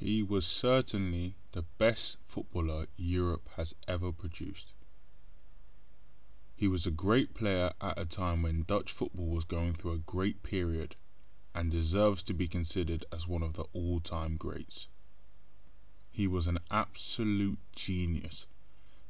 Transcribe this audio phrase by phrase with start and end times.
[0.00, 4.72] He was certainly the best footballer Europe has ever produced.
[6.56, 9.98] He was a great player at a time when Dutch football was going through a
[9.98, 10.96] great period
[11.54, 14.88] and deserves to be considered as one of the all time greats.
[16.10, 18.46] He was an absolute genius.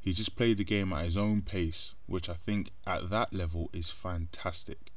[0.01, 3.71] He just played the game at his own pace, which I think at that level
[3.73, 4.91] is fantastic.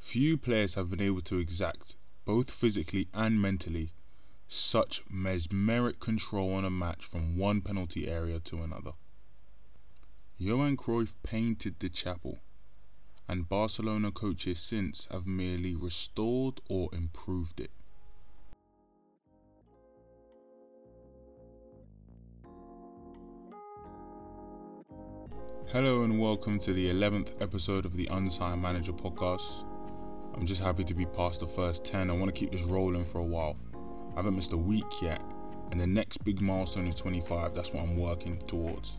[0.00, 3.92] Few players have been able to exact, both physically and mentally,
[4.52, 8.90] such mesmeric control on a match from one penalty area to another.
[10.38, 12.40] Johan Cruyff painted the chapel,
[13.28, 17.70] and Barcelona coaches since have merely restored or improved it.
[25.68, 29.64] Hello and welcome to the 11th episode of the Unsigned Manager podcast.
[30.34, 32.10] I'm just happy to be past the first 10.
[32.10, 33.56] I want to keep this rolling for a while.
[34.12, 35.22] I haven't missed a week yet,
[35.70, 37.54] and the next big milestone is 25.
[37.54, 38.98] That's what I'm working towards.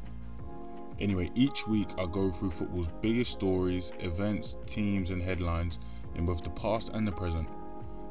[1.00, 5.80] Anyway, each week I go through football's biggest stories, events, teams, and headlines
[6.16, 7.48] in both the past and the present.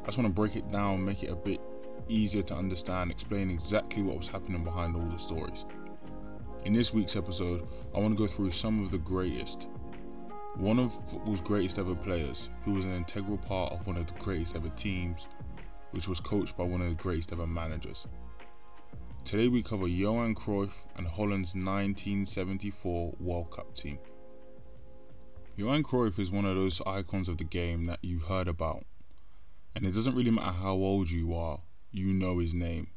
[0.02, 1.60] I just want to break it down, make it a bit
[2.08, 5.64] easier to understand, explain exactly what was happening behind all the stories.
[6.64, 9.68] In this week's episode, I want to go through some of the greatest.
[10.56, 14.14] One of football's greatest ever players, who was an integral part of one of the
[14.14, 15.26] greatest ever teams,
[15.92, 18.06] which was coached by one of the greatest ever managers.
[19.24, 23.98] Today we cover Johan Cruyff and Holland's 1974 World Cup team.
[25.56, 28.84] Johan Cruyff is one of those icons of the game that you've heard about,
[29.74, 31.60] and it doesn't really matter how old you are,
[31.92, 32.88] you know his name.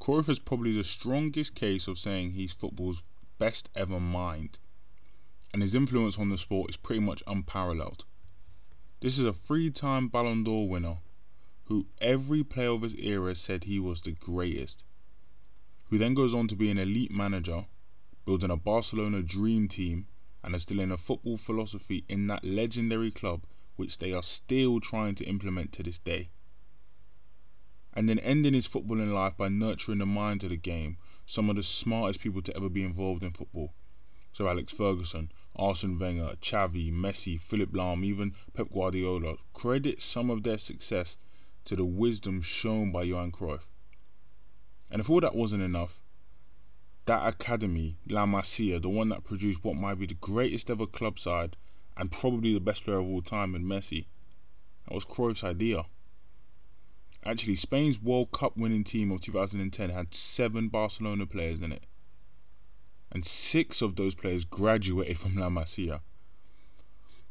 [0.00, 3.04] Cruyff is probably the strongest case of saying he's football's
[3.38, 4.58] best ever mind,
[5.52, 8.04] and his influence on the sport is pretty much unparalleled.
[9.00, 10.98] This is a three time Ballon d'Or winner
[11.68, 14.84] who every player of his era said he was the greatest,
[15.84, 17.64] who then goes on to be an elite manager,
[18.26, 20.06] building a Barcelona dream team,
[20.42, 23.44] and instilling a football philosophy in that legendary club
[23.76, 26.30] which they are still trying to implement to this day
[27.98, 30.96] and then ending his footballing life by nurturing the mind of the game,
[31.26, 33.74] some of the smartest people to ever be involved in football.
[34.32, 40.44] So Alex Ferguson, Arsene Wenger, Xavi, Messi, Philipp Lahm, even Pep Guardiola credit some of
[40.44, 41.16] their success
[41.68, 43.68] to the wisdom shown by Johan Cruyff.
[44.90, 46.00] And if all that wasn't enough,
[47.04, 51.18] that academy, La Masia, the one that produced what might be the greatest ever club
[51.18, 51.56] side
[51.96, 54.06] and probably the best player of all time in Messi,
[54.86, 55.84] that was Cruyff's idea.
[57.24, 61.84] Actually, Spain's World Cup winning team of 2010 had seven Barcelona players in it.
[63.12, 66.00] And six of those players graduated from La Masia.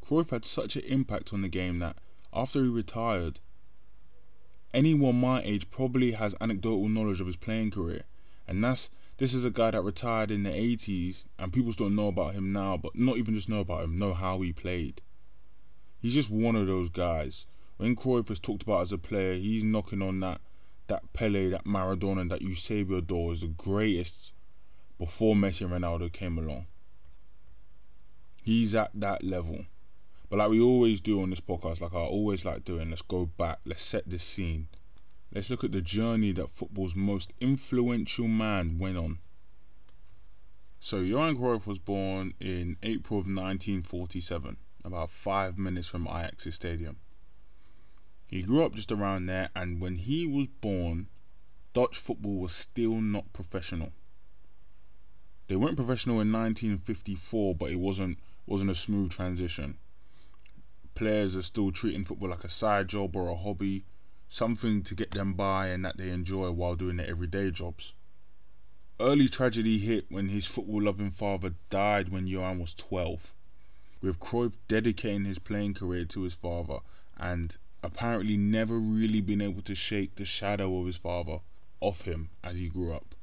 [0.04, 1.96] Cruyff had such an impact on the game that
[2.32, 3.40] after he retired,
[4.74, 8.02] anyone my age probably has anecdotal knowledge of his playing career.
[8.46, 12.08] And that's this is a guy that retired in the 80s and people still know
[12.08, 15.02] about him now, but not even just know about him, know how he played.
[16.00, 17.46] He's just one of those guys
[17.78, 20.40] when Cruyff is talked about as a player, he's knocking on that
[20.88, 24.32] that Pele, that Maradona, that Eusebio door is the greatest
[24.98, 26.66] before Messi and Ronaldo came along.
[28.42, 29.66] He's at that level.
[30.28, 33.26] But like we always do on this podcast, like I always like doing, let's go
[33.26, 34.68] back, let's set the scene.
[35.32, 39.18] Let's look at the journey that football's most influential man went on.
[40.80, 46.98] So Johan Cruyff was born in April of 1947, about five minutes from Ajax's stadium.
[48.26, 51.08] He grew up just around there, and when he was born,
[51.72, 53.92] Dutch football was still not professional.
[55.48, 59.78] They went professional in 1954, but it wasn't wasn't a smooth transition.
[60.98, 63.84] Players are still treating football like a side job or a hobby,
[64.28, 67.92] something to get them by and that they enjoy while doing their everyday jobs.
[68.98, 73.32] Early tragedy hit when his football loving father died when Johan was 12,
[74.00, 76.80] with Cruyff dedicating his playing career to his father
[77.16, 81.38] and apparently never really been able to shake the shadow of his father
[81.78, 83.14] off him as he grew up.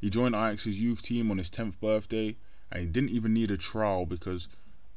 [0.00, 2.36] He joined Ajax's youth team on his 10th birthday
[2.70, 4.46] and he didn't even need a trial because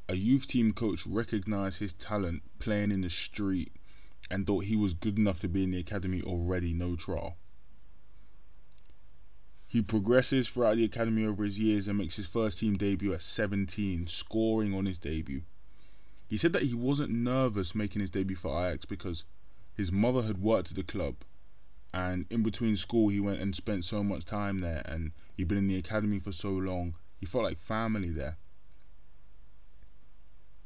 [0.10, 3.72] a youth team coach recognized his talent playing in the street
[4.32, 7.38] and thought he was good enough to be in the academy already, no trial.
[9.68, 13.22] He progresses throughout the academy over his years and makes his first team debut at
[13.22, 15.44] 17, scoring on his debut.
[16.28, 19.26] He said that he wasn't nervous making his debut for Ajax because
[19.76, 21.18] his mother had worked at the club
[21.94, 25.58] and in between school he went and spent so much time there and he'd been
[25.58, 28.38] in the academy for so long he felt like family there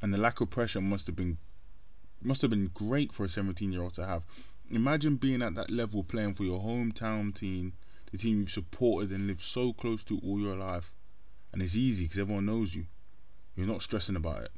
[0.04, 1.38] and the lack of pressure must have been
[2.22, 4.24] must have been great for a 17 year old to have
[4.74, 7.74] Imagine being at that level playing for your hometown team,
[8.12, 10.94] the team you've supported and lived so close to all your life.
[11.52, 12.86] And it's easy because everyone knows you.
[13.56, 14.52] You're not stressing about it.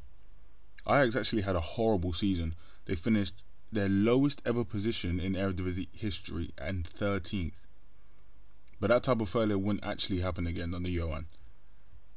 [0.88, 2.56] Ajax actually had a horrible season.
[2.86, 7.53] They finished their lowest ever position in Eredivisie history and 13th.
[8.80, 11.25] But that type of failure wouldn't actually happen again under Johan.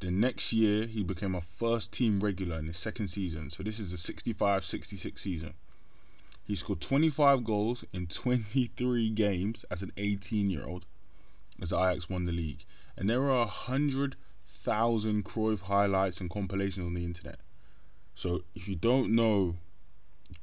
[0.00, 3.50] The next year, he became a first team regular in his second season.
[3.50, 5.54] So this is a 65 66 season.
[6.44, 10.86] He scored 25 goals in 23 games as an 18 year old
[11.60, 12.64] as Ajax won the league.
[12.96, 17.40] And there are 100,000 Cruyff highlights and compilations on the internet.
[18.14, 19.56] So if you don't know,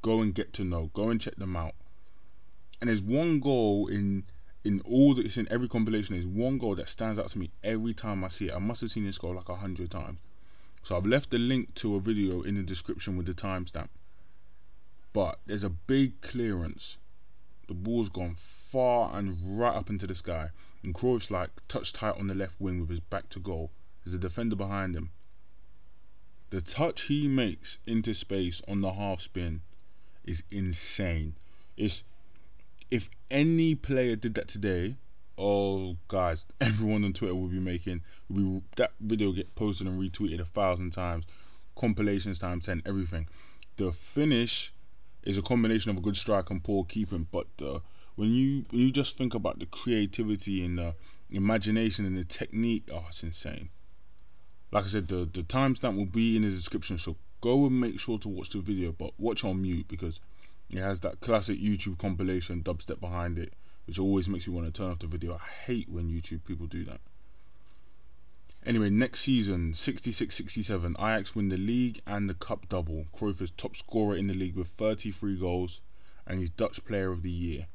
[0.02, 0.90] go and get to know.
[0.94, 1.74] Go and check them out.
[2.80, 4.24] And there's one goal in
[4.66, 6.16] in all the it's in every compilation.
[6.16, 8.54] There's one goal that stands out to me every time I see it.
[8.54, 10.18] I must have seen this goal like a hundred times.
[10.82, 13.88] So I've left the link to a video in the description with the timestamp.
[15.12, 16.96] But there's a big clearance.
[17.68, 20.50] The ball's gone far and right up into the sky.
[20.82, 23.70] And Cruyff's like touch tight on the left wing with his back to goal.
[24.04, 25.10] There's a defender behind him.
[26.50, 29.62] The touch he makes into space on the half spin
[30.24, 31.34] is insane.
[31.76, 32.04] It's
[32.90, 34.96] if any player did that today,
[35.38, 40.00] oh guys, everyone on Twitter will be making will be that video get posted and
[40.00, 41.24] retweeted a thousand times,
[41.76, 43.28] compilations times ten, everything.
[43.76, 44.72] The finish
[45.22, 47.80] is a combination of a good strike and poor keeping, but uh,
[48.14, 50.94] when you when you just think about the creativity and the
[51.30, 53.70] imagination and the technique, oh, it's insane
[54.72, 57.98] like I said, the the timestamp will be in the description, so go and make
[58.00, 60.20] sure to watch the video, but watch on mute because
[60.70, 63.54] it has that classic YouTube compilation dubstep behind it,
[63.86, 65.34] which always makes me want to turn off the video.
[65.34, 67.00] I hate when YouTube people do that.
[68.64, 73.06] Anyway, next season, 66-67, Ajax win the league and the cup double.
[73.14, 75.82] Cruyff is top scorer in the league with 33 goals,
[76.26, 77.68] and he's Dutch Player of the Year.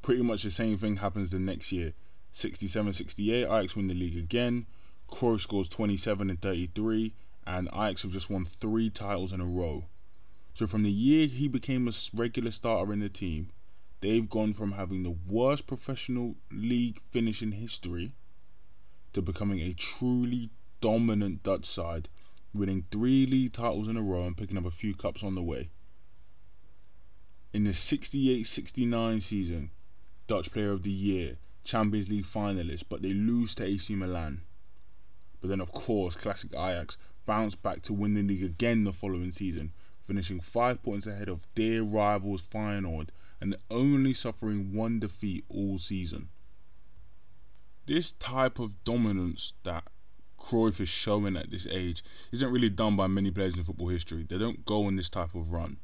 [0.00, 1.94] Pretty much the same thing happens the next year.
[2.32, 4.66] 67-68, Ajax win the league again.
[5.10, 7.12] Cruyff scores 27 and 33,
[7.44, 9.86] and Ajax have just won three titles in a row.
[10.58, 13.50] So from the year he became a regular starter in the team,
[14.00, 18.16] they've gone from having the worst professional league finish in history
[19.12, 20.50] to becoming a truly
[20.80, 22.08] dominant Dutch side,
[22.52, 25.44] winning three league titles in a row and picking up a few cups on the
[25.44, 25.70] way.
[27.52, 29.70] In the 68 69 season,
[30.26, 34.42] Dutch Player of the Year, Champions League finalists, but they lose to AC Milan.
[35.40, 39.30] But then, of course, classic Ajax bounced back to win the league again the following
[39.30, 39.72] season,
[40.08, 43.10] finishing five points ahead of their rivals Feyenoord
[43.40, 46.30] and only suffering one defeat all season.
[47.86, 49.84] This type of dominance that
[50.38, 52.02] Cruyff is showing at this age
[52.32, 54.24] isn't really done by many players in football history.
[54.28, 55.76] They don't go on this type of run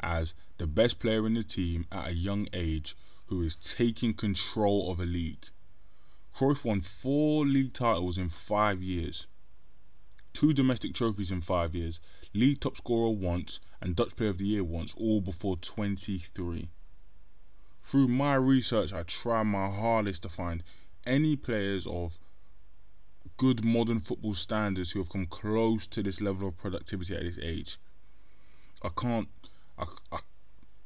[0.00, 2.96] as the best player in the team at a young age
[3.26, 5.46] who is taking control of a league.
[6.36, 9.26] Cruyff won four league titles in five years,
[10.32, 12.00] two domestic trophies in five years,
[12.34, 16.68] league top scorer once, and Dutch Player of the Year once, all before 23.
[17.82, 20.62] Through my research, I try my hardest to find
[21.06, 22.18] any players of
[23.36, 27.38] good modern football standards who have come close to this level of productivity at this
[27.42, 27.78] age.
[28.82, 29.28] I can't,
[29.78, 30.18] I, I,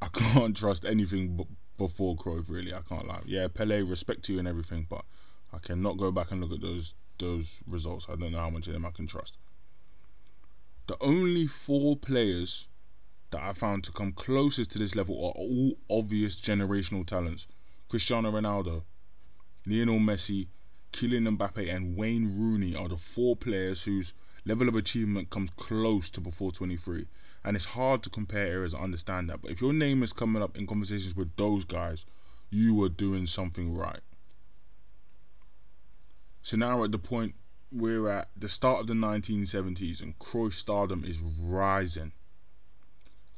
[0.01, 1.47] I can't trust anything b-
[1.77, 2.49] before Cruyff.
[2.49, 3.21] Really, I can't lie.
[3.27, 5.05] Yeah, Pele, respect to you and everything, but
[5.53, 8.07] I cannot go back and look at those those results.
[8.09, 9.39] I don't know how much of them I can trust.
[10.87, 12.69] The only four players
[13.31, 17.49] that I found to come closest to this level are all obvious generational talents.
[17.89, 18.83] Cristiano Ronaldo,
[19.67, 20.49] Lionel Messi,
[20.93, 26.09] Kylian Mbappe, and Wayne Rooney are the four players whose level of achievement comes close
[26.11, 27.07] to before 23.
[27.45, 29.43] And it's hard to compare areas, I understand that.
[29.43, 32.07] But if your name is coming up in conversations with those guys,
[32.51, 34.01] you are doing something right.
[36.47, 37.35] So now at the point
[37.73, 42.13] we're at the start of the 1970s and Cruyff's stardom is rising.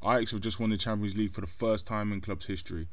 [0.05, 2.87] Ajax have just won the Champions League for the first time in club's history,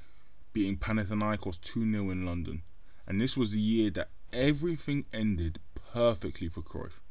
[0.53, 2.62] beating Panathinaikos 2 0 in London.
[3.05, 5.60] And this was the year that everything ended
[5.91, 7.01] perfectly for Cruyff.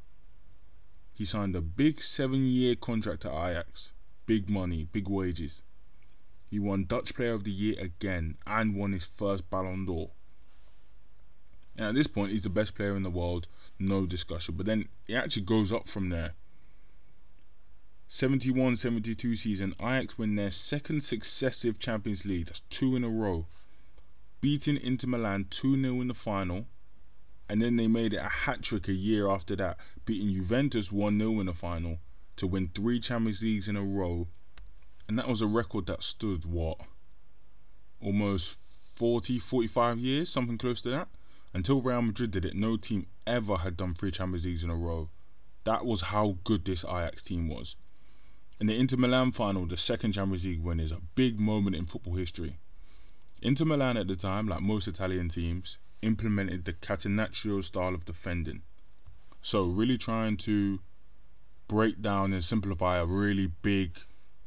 [1.13, 3.93] He signed a big seven year contract at Ajax.
[4.25, 5.61] Big money, big wages.
[6.49, 10.13] He won Dutch Player of the Year again and won his first Ballon d'Or.
[11.77, 13.47] And at this point, he's the best player in the world,
[13.79, 14.55] no discussion.
[14.57, 16.35] But then he actually goes up from there.
[18.07, 22.47] 71 72 season, Ajax win their second successive Champions League.
[22.47, 23.47] That's two in a row.
[24.41, 26.67] Beating Inter Milan 2 0 in the final.
[27.49, 31.19] And then they made it a hat trick a year after that, beating Juventus 1
[31.19, 31.99] 0 in the final
[32.37, 34.29] to win three Champions Leagues in a row.
[35.09, 36.79] And that was a record that stood, what?
[38.05, 38.59] almost
[38.95, 41.09] 40, 45 years, something close to that.
[41.55, 44.75] Until Real Madrid did it, no team ever had done three Champions Leagues in a
[44.75, 45.09] row.
[45.63, 47.77] That was how good this Ajax team was.
[48.61, 51.87] In the Inter Milan final, the second Champions League win is a big moment in
[51.87, 52.59] football history.
[53.41, 58.63] Inter Milan at the time, like most Italian teams, implemented the Catenaccio style of defending.
[59.41, 60.81] So, really trying to
[61.69, 63.99] break down and simplify a really big,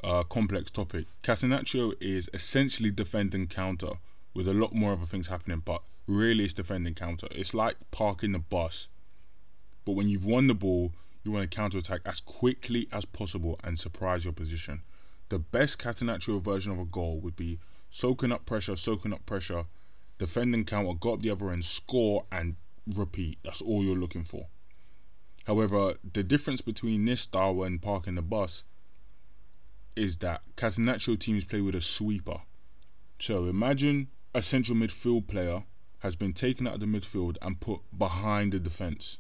[0.03, 1.05] uh, complex topic.
[1.23, 3.93] Catenaccio is essentially defending counter
[4.33, 7.27] with a lot more other things happening, but really it's defending counter.
[7.31, 8.87] It's like parking the bus,
[9.85, 13.59] but when you've won the ball, you want to counter attack as quickly as possible
[13.63, 14.81] and surprise your position.
[15.29, 17.59] The best Catenaccio version of a goal would be
[17.89, 19.65] soaking up pressure, soaking up pressure,
[20.17, 22.55] defending counter, go up the other end, score, and
[22.95, 23.37] repeat.
[23.43, 24.47] That's all you're looking for.
[25.45, 28.63] However, the difference between this style and parking the bus
[29.95, 32.41] is that Catenaccio teams play with a sweeper.
[33.19, 35.63] So imagine a central midfield player
[35.99, 39.17] has been taken out of the midfield and put behind the defence.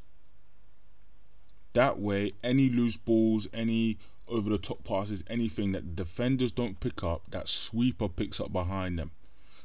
[1.73, 7.03] That way, any loose balls, any over the top passes, anything that defenders don't pick
[7.03, 9.11] up, that sweeper picks up behind them.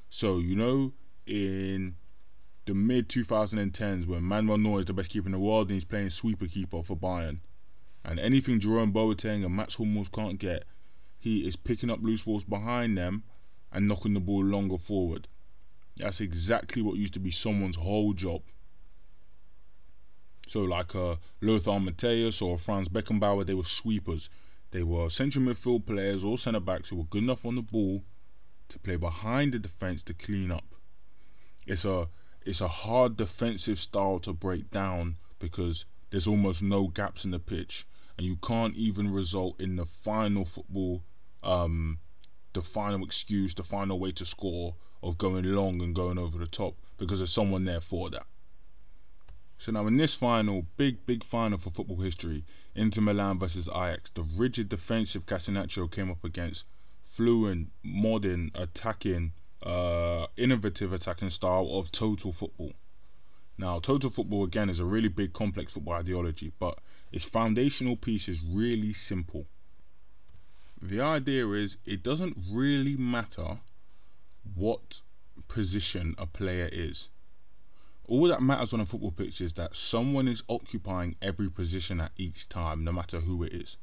[0.09, 0.93] So, you know,
[1.27, 1.97] in
[2.67, 5.85] the mid 2010s when Manuel Neuer is the best keeper in the world and he's
[5.85, 7.41] playing sweeper keeper for Bayern,
[8.05, 10.65] and anything Jerome Boateng and Mats Hummels can't get,
[11.19, 13.25] he is picking up loose balls behind them
[13.73, 15.29] and knocking the ball longer forward.
[15.97, 18.43] That's exactly what used to be someone's whole job.
[20.49, 24.29] So, like uh, Lothar Matthäus or Franz Beckenbauer, they were sweepers.
[24.71, 28.03] They were central midfield players or centre backs who were good enough on the ball
[28.69, 30.65] to play behind the defence to clean up.
[31.67, 32.09] It's a
[32.45, 37.39] it's a hard defensive style to break down because there's almost no gaps in the
[37.39, 41.03] pitch, and you can't even result in the final football,
[41.43, 41.99] um,
[42.53, 46.47] the final excuse, the final way to score of going long and going over the
[46.47, 48.27] top because there's someone there for that.
[49.59, 52.45] So now in this final, big big final for football history,
[52.75, 56.65] Inter Milan versus Ajax, the rigid defensive Catenaccio came up against
[57.05, 59.33] fluent, modern, attacking,
[59.63, 62.73] uh, innovative attacking style of total football.
[63.59, 66.79] Now, total football again is a really big, complex football ideology, but
[67.13, 69.47] its foundational piece is really simple.
[70.81, 73.61] The idea is it doesn't really matter
[74.55, 75.03] what
[75.49, 77.09] position a player is.
[78.07, 82.13] All that matters on a football pitch is that someone is occupying every position at
[82.17, 83.79] each time, no matter who it is.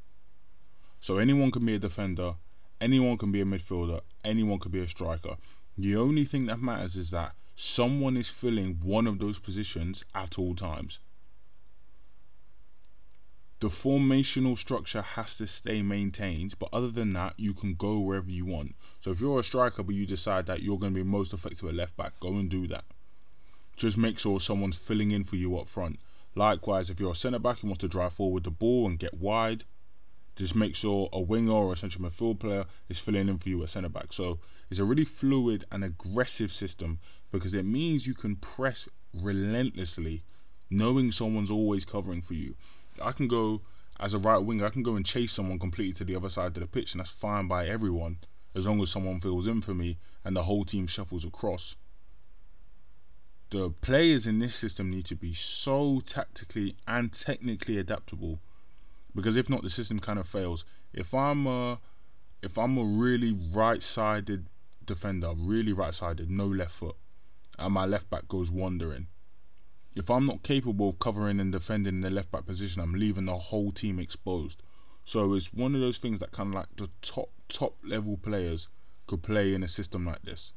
[1.00, 2.34] So anyone can be a defender,
[2.82, 5.38] anyone can be a midfielder, anyone can be a striker.
[5.78, 10.38] The only thing that matters is that someone is filling one of those positions at
[10.38, 11.00] all times
[13.60, 18.30] the formational structure has to stay maintained, but other than that, you can go wherever
[18.30, 18.76] you want.
[19.02, 21.68] So if you're a striker but you decide that you're going to be most effective
[21.68, 22.86] at left back, go and do that.
[23.76, 26.00] Just make sure someone's filling in for you up front.
[26.36, 29.14] Likewise, if you're a centre back and want to drive forward the ball and get
[29.16, 29.66] wide,
[30.38, 33.62] just make sure a winger or a central midfield player is filling in for you
[33.62, 34.14] at centre back.
[34.14, 34.40] So
[34.70, 37.00] it's a really fluid and aggressive system
[37.32, 40.24] because it means you can press relentlessly,
[40.70, 42.56] knowing someone's always covering for you.
[43.02, 43.62] I can go
[44.00, 46.48] as a right winger, I can go and chase someone completely to the other side
[46.48, 48.20] of the pitch, and that's fine by everyone
[48.56, 51.76] as long as someone fills in for me and the whole team shuffles across.
[53.52, 58.40] The players in this system need to be so tactically and technically adaptable
[59.16, 60.66] because if not, the system kind of fails.
[60.94, 61.80] If I'm a,
[62.42, 64.48] if I'm a really right-sided
[64.86, 66.96] defender, really right-sided, no left foot,
[67.58, 69.08] and my left back goes wandering
[69.96, 73.26] if I'm not capable of covering and defending in the left back position, I'm leaving
[73.26, 74.62] the whole team exposed.
[75.04, 78.68] So it's one of those things that kind of like the top top level players
[79.08, 80.54] could play in a system like this.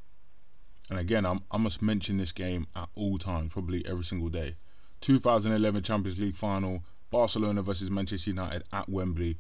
[0.90, 4.56] And again, I'm, I must mention this game at all times, probably every single day.
[5.00, 9.38] 2011 Champions League final, Barcelona versus Manchester United at Wembley.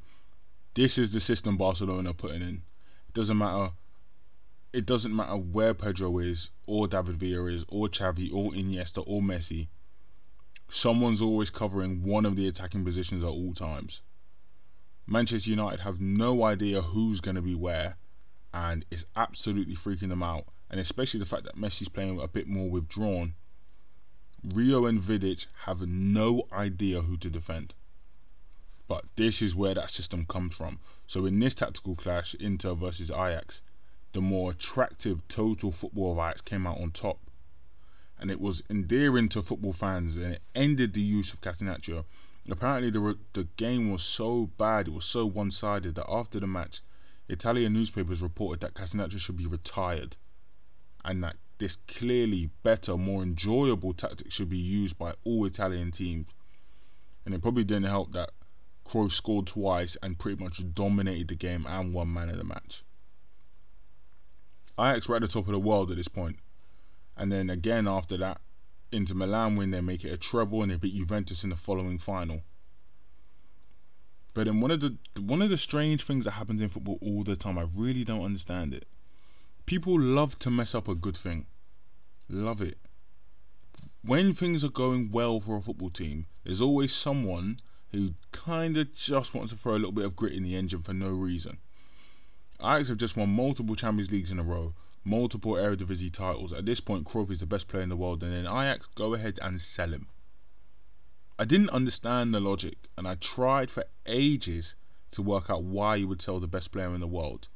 [0.74, 2.62] This is the system Barcelona are putting in.
[3.08, 3.72] It doesn't matter.
[4.72, 9.20] It doesn't matter where Pedro is, or David Villa is, or Xavi, or Iniesta, or
[9.20, 9.68] Messi
[10.72, 14.00] someone's always covering one of the attacking positions at all times.
[15.06, 17.96] Manchester United have no idea who's going to be where,
[18.54, 20.46] and it's absolutely freaking them out.
[20.70, 23.34] And especially the fact that Messi's playing a bit more withdrawn.
[24.42, 27.74] Rio and Vidic have no idea who to defend.
[28.88, 30.78] But this is where that system comes from.
[31.06, 33.60] So in this tactical clash, Inter versus Ajax,
[34.14, 37.18] the more attractive total football of Ajax came out on top
[38.22, 42.04] and it was endearing to football fans and it ended the use of Catenaccio.
[42.48, 46.46] Apparently, the, the game was so bad, it was so one sided that after the
[46.46, 46.80] match,
[47.28, 50.16] Italian newspapers reported that Catenaccio should be retired.
[51.04, 56.28] and that this clearly better, more enjoyable tactic should be used by all Italian teams.
[57.24, 58.30] And it probably didn't help that
[58.84, 62.82] Cruyff scored twice and pretty much dominated the game and won man of the match.
[64.78, 66.38] Ajax were at the top of the world at this point,
[67.16, 68.40] and then again after that,
[68.90, 71.98] Inter Milan win, they make it a treble, and they beat Juventus in the following
[71.98, 72.42] final.
[74.34, 77.22] But then one of the one of the strange things that happens in football all
[77.22, 78.86] the time, I really don't understand it.
[79.66, 81.46] People love to mess up a good thing.
[82.28, 82.78] Love it.
[84.04, 87.60] When things are going well for a football team, there's always someone
[87.92, 90.82] who kind of just wants to throw a little bit of grit in the engine
[90.82, 91.58] for no reason.
[92.60, 96.52] Ajax have just won multiple Champions Leagues in a row, multiple Eredivisie titles.
[96.52, 99.14] At this point, Cruyff is the best player in the world, and then Ajax go
[99.14, 100.08] ahead and sell him.
[101.38, 104.76] I didn't understand the logic, and I tried for ages
[105.12, 107.48] to work out why you would sell the best player in the world.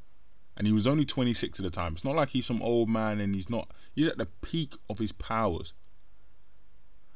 [0.57, 1.93] And he was only 26 at the time.
[1.93, 4.99] It's not like he's some old man and he's not, he's at the peak of
[4.99, 5.75] his powers.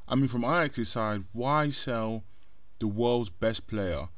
[0.07, 2.23] I mean, from Ajax's side, why sell
[2.79, 4.09] the world's best player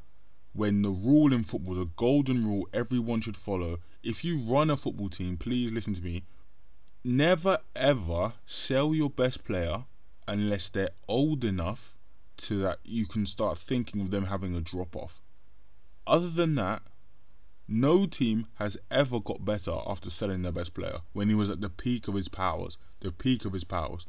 [0.53, 4.77] when the rule in football, the golden rule everyone should follow, if you run a
[4.77, 6.23] football team, please listen to me.
[7.03, 9.85] Never ever sell your best player
[10.27, 11.95] unless they're old enough
[12.37, 15.21] to that you can start thinking of them having a drop off.
[16.05, 16.81] Other than that,
[17.67, 21.61] no team has ever got better after selling their best player when he was at
[21.61, 22.77] the peak of his powers.
[22.99, 24.05] The peak of his powers.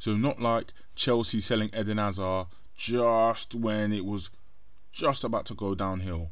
[0.00, 4.30] So not like Chelsea selling Eden Hazard just when it was
[4.92, 6.30] just about to go downhill.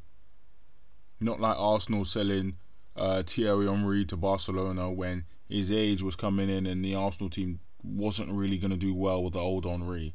[1.23, 2.57] Not like Arsenal selling
[2.97, 7.61] uh, Thierry Henry to Barcelona when his age was coming in and the Arsenal team
[7.83, 10.15] wasn't really going to do well with the old Henry.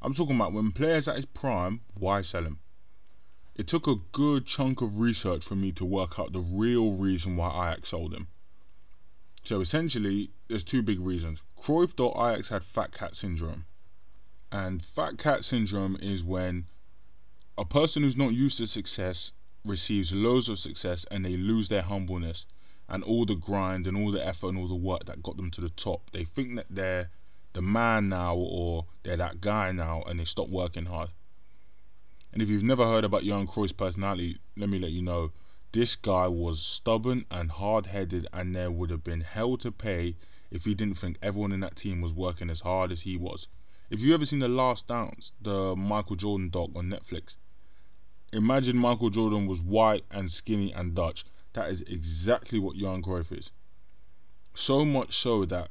[0.00, 2.58] I'm talking about when players at his prime, why sell him?
[3.54, 7.36] It took a good chunk of research for me to work out the real reason
[7.36, 8.28] why Ajax sold him.
[9.44, 11.42] So essentially, there's two big reasons.
[11.56, 13.66] Cruyff thought Ajax had fat cat syndrome.
[14.50, 16.66] And fat cat syndrome is when
[17.58, 19.32] a person who's not used to success
[19.64, 22.46] receives loads of success and they lose their humbleness
[22.88, 25.50] and all the grind and all the effort and all the work that got them
[25.50, 26.10] to the top.
[26.10, 27.10] They think that they're
[27.52, 31.10] the man now or they're that guy now and they stop working hard.
[32.32, 35.32] And if you've never heard about Johan Cruyff's personality, let me let you know.
[35.72, 40.16] This guy was stubborn and hard headed, and there would have been hell to pay
[40.50, 43.48] if he didn't think everyone in that team was working as hard as he was.
[43.90, 47.36] If you ever seen The Last Dance, the Michael Jordan doc on Netflix,
[48.32, 51.24] imagine Michael Jordan was white and skinny and Dutch.
[51.52, 53.52] That is exactly what Johan Cruyff is.
[54.54, 55.70] So much so that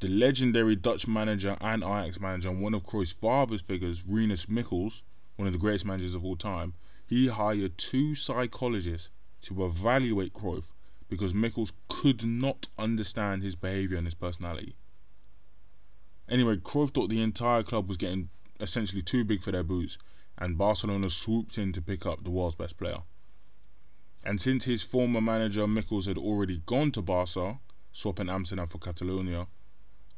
[0.00, 5.02] the legendary Dutch manager and Ajax manager and one of Cruyff's father's figures, Rinus Michels,
[5.36, 6.74] one of the greatest managers of all time,
[7.06, 9.10] he hired two psychologists
[9.42, 10.72] to evaluate Cruyff
[11.08, 14.76] because Michels could not understand his behaviour and his personality.
[16.28, 19.98] Anyway, Cruyff thought the entire club was getting essentially too big for their boots,
[20.42, 23.02] and Barcelona swooped in to pick up the world's best player.
[24.24, 27.60] And since his former manager Michels had already gone to Barca,
[27.92, 29.46] swapping Amsterdam for Catalonia,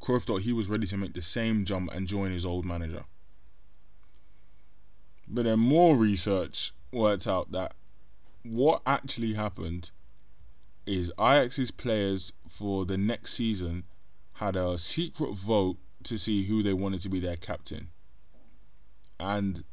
[0.01, 3.03] Cruyff thought he was ready to make the same jump and join his old manager.
[5.27, 7.75] But then more research worked out that
[8.41, 9.91] what actually happened
[10.87, 13.83] is Ajax's players for the next season
[14.33, 17.89] had a secret vote to see who they wanted to be their captain.
[19.19, 19.63] And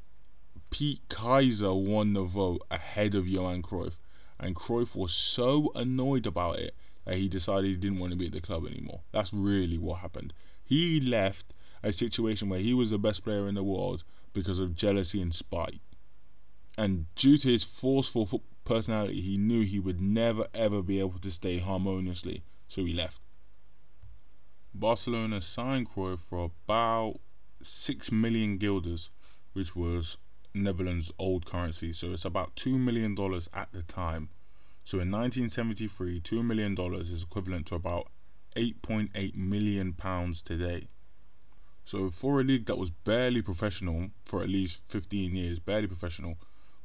[0.73, 3.99] Piet Keizer won the vote ahead of Johan Cruyff.
[4.41, 8.27] And Cruyff was so annoyed about it that he decided he didn't want to be
[8.27, 9.03] at the club anymore.
[9.13, 10.33] That's really what happened.
[10.65, 14.75] He left a situation where he was the best player in the world because of
[14.75, 15.81] jealousy and spite.
[16.79, 21.31] And due to his forceful personality, he knew he would never ever be able to
[21.31, 23.21] stay harmoniously, so he left.
[24.73, 27.21] Barcelona signed Cruyff for about
[27.63, 29.11] 6 million guilders,
[29.53, 30.17] which was
[30.55, 31.93] Netherlands' old currency.
[31.93, 33.17] So it's about $2 million
[33.55, 34.31] at the time.
[34.85, 38.09] So in 1973, $2 million is equivalent to about
[38.57, 40.89] 8.8 million pounds today.
[41.85, 46.37] So for a league that was barely professional for at least 15 years, barely professional,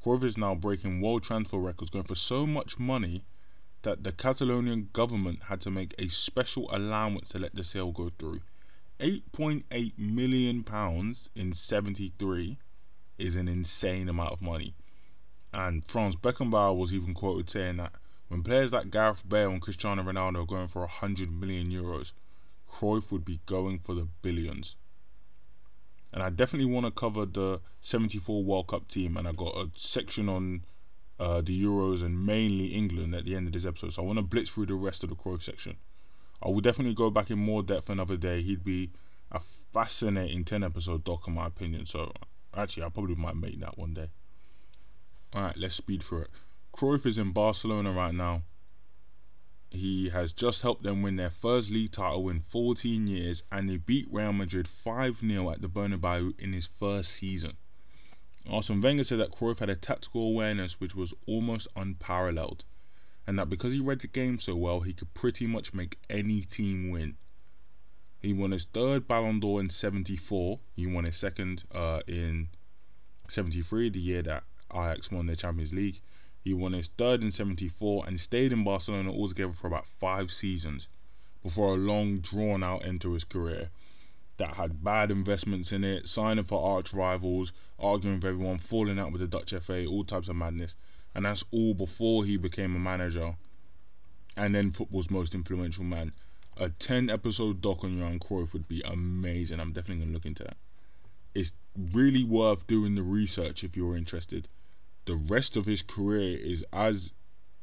[0.04, 3.24] Cruyff is now breaking world transfer records, going for so much money
[3.84, 8.12] that the Catalonian government had to make a special allowance to let the sale go
[8.18, 8.42] through.
[9.00, 12.58] 8.8 million pounds in 73
[13.18, 14.74] is an insane amount of money.
[15.54, 17.94] And Franz Beckenbauer was even quoted saying that
[18.28, 22.12] when players like Gareth Bale and Cristiano Ronaldo are going for 100 million euros,
[22.70, 24.76] Cruyff would be going for the billions.
[26.12, 29.70] And I definitely want to cover the 74 World Cup team, and I got a
[29.76, 30.64] section on
[31.20, 33.94] uh, the Euros and mainly England at the end of this episode.
[33.94, 35.78] So I want to blitz through the rest of the Cruyff section.
[36.42, 38.42] I will definitely go back in more depth another day.
[38.42, 38.92] He'd be
[39.32, 41.86] a fascinating 10 episode doc, in my opinion.
[41.86, 42.12] So,
[42.58, 44.10] actually, I probably might make that one day.
[45.36, 46.30] Alright, let's speed through it.
[46.74, 48.44] Cruyff is in Barcelona right now.
[49.70, 53.78] He has just helped them win their first league title in 14 years and they
[53.78, 57.58] beat Real Madrid 5 0 at the Bernabeu in his first season.
[58.50, 62.64] Arsene Wenger said that Cruyff had a tactical awareness which was almost unparalleled,
[63.26, 66.42] and that because he read the game so well, he could pretty much make any
[66.42, 67.18] team win.
[68.22, 72.50] He won his third Ballon d'Or in 74, he won his second uh, in
[73.30, 76.02] 73, the year that Ajax won the Champions League.
[76.44, 80.88] He won his third in 74 and stayed in Barcelona altogether for about five seasons
[81.44, 83.70] before a long, drawn out end to his career
[84.38, 89.12] that had bad investments in it, signing for arch rivals, arguing with everyone, falling out
[89.12, 90.76] with the Dutch FA, all types of madness.
[91.14, 93.36] And that's all before he became a manager
[94.38, 96.14] and then football's most influential man.
[96.60, 99.60] A 10 episode doc on Johan Cruyff would be amazing.
[99.60, 100.58] I'm definitely going to look into that.
[101.36, 101.54] It's
[101.94, 104.48] really worth doing the research if you're interested.
[105.06, 107.14] The rest of his career is as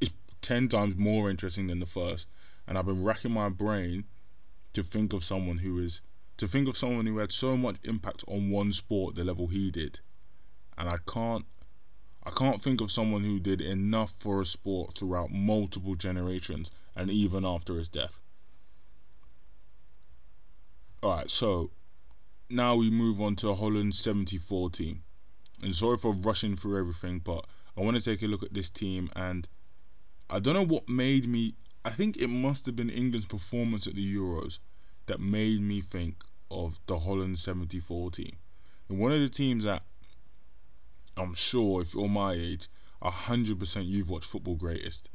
[0.01, 2.29] is 10 times more interesting than the first.
[2.69, 4.05] And I've been racking my brain
[4.75, 6.03] to think of someone who is
[6.37, 9.71] to think of someone who had so much impact on one sport the level he
[9.71, 10.01] did
[10.77, 11.47] and i can't
[12.25, 17.11] i can't think of someone who did enough for a sport throughout multiple generations and
[17.11, 18.21] even after his death
[21.05, 21.71] alright so
[22.51, 25.03] now we move on to holland's 74 team
[25.63, 27.45] and sorry for rushing through everything but
[27.77, 29.47] i want to take a look at this team and
[30.31, 33.95] i don't know what made me i think it must have been england's performance at
[33.95, 34.59] the euros
[35.07, 36.17] that made me think
[36.51, 38.37] of the Holland 74 team.
[38.89, 39.83] And one of the teams that
[41.17, 42.69] I'm sure, if you're my age,
[43.03, 45.09] 100% you've watched Football Greatest.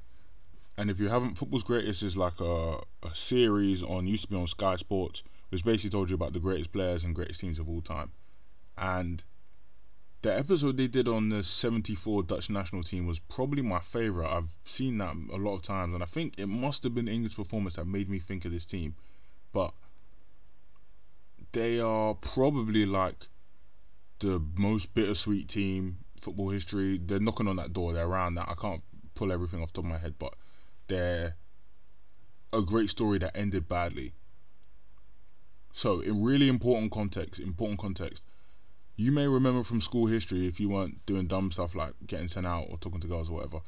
[0.78, 4.38] And if you haven't, Football's Greatest is like a, a series on, used to be
[4.38, 7.68] on Sky Sports, which basically told you about the greatest players and greatest teams of
[7.70, 8.12] all time.
[8.78, 9.24] And
[10.22, 14.36] the episode they did on the 74 Dutch national team was probably my favourite.
[14.36, 17.36] I've seen that a lot of times, and I think it must have been English
[17.36, 18.96] performance that made me think of this team
[19.52, 19.74] but
[21.52, 23.28] they are probably like
[24.20, 26.98] the most bittersweet team football history.
[26.98, 27.94] They're knocking on that door.
[27.94, 28.50] They're around that.
[28.50, 28.84] I can't
[29.16, 30.36] pull everything off top of my head, but
[30.88, 31.36] they're
[32.54, 34.14] a great story that ended badly.
[35.72, 38.24] So, in really important context, important context,
[38.96, 42.46] you may remember from school history if you weren't doing dumb stuff like getting sent
[42.46, 43.62] out or talking to girls or whatever.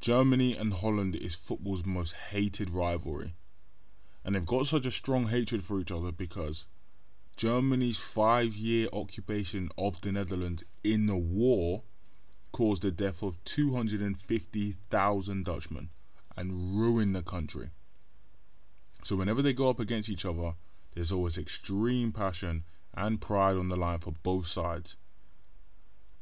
[0.00, 3.34] Germany and Holland is football's most hated rivalry.
[4.24, 6.66] And they've got such a strong hatred for each other because
[7.36, 11.82] Germany's five year occupation of the Netherlands in the war
[12.52, 15.90] caused the death of 250,000 Dutchmen
[16.36, 17.70] and ruined the country.
[19.02, 20.54] So, whenever they go up against each other,
[20.96, 24.96] there's always extreme passion and pride on the line for both sides.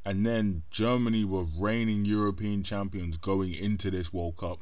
[0.05, 4.61] And then Germany were reigning European champions going into this World Cup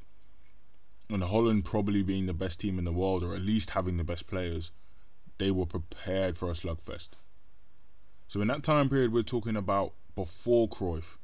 [1.09, 4.05] and Holland probably being the best team in the world, or at least having the
[4.05, 4.71] best players,
[5.39, 7.11] they were prepared for a slugfest.
[8.29, 11.17] So in that time period, we're talking about before Cruyff,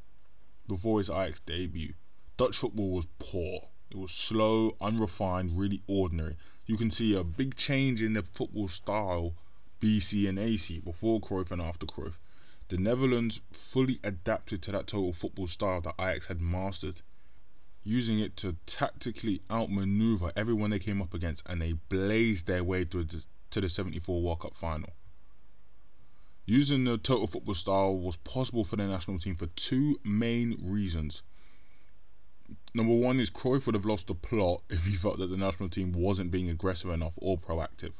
[0.67, 1.95] before his Ajax debut,
[2.37, 3.63] Dutch football was poor.
[3.91, 6.37] It was slow, unrefined, really ordinary.
[6.69, 9.33] You can see a big change in the football style
[9.81, 12.19] BC and AC before Cruyff and after Cruyff.
[12.69, 17.01] The Netherlands fully adapted to that total football style that Ajax had mastered
[17.85, 22.85] using it to tactically outmaneuver everyone they came up against, and they blazed their way
[22.85, 24.91] to the, to the 74 World Cup final.
[26.45, 31.23] Using the total football style was possible for the national team for two main reasons.
[32.75, 35.69] Number one is Cruyff would have lost the plot if he felt that the national
[35.69, 37.95] team wasn't being aggressive enough or proactive.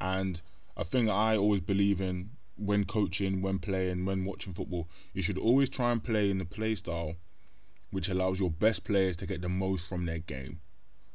[0.00, 0.40] And
[0.76, 5.38] a thing I always believe in when coaching, when playing, when watching football, you should
[5.38, 7.16] always try and play in the play style
[7.92, 10.60] which allows your best players to get the most from their game.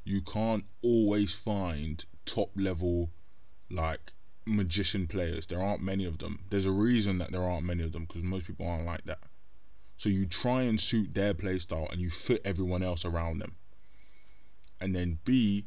[0.05, 3.09] You can't always find top level,
[3.69, 4.13] like
[4.45, 5.47] magician players.
[5.47, 6.45] There aren't many of them.
[6.49, 9.19] There's a reason that there aren't many of them because most people aren't like that.
[9.97, 13.55] So you try and suit their play style and you fit everyone else around them.
[14.79, 15.65] And then B,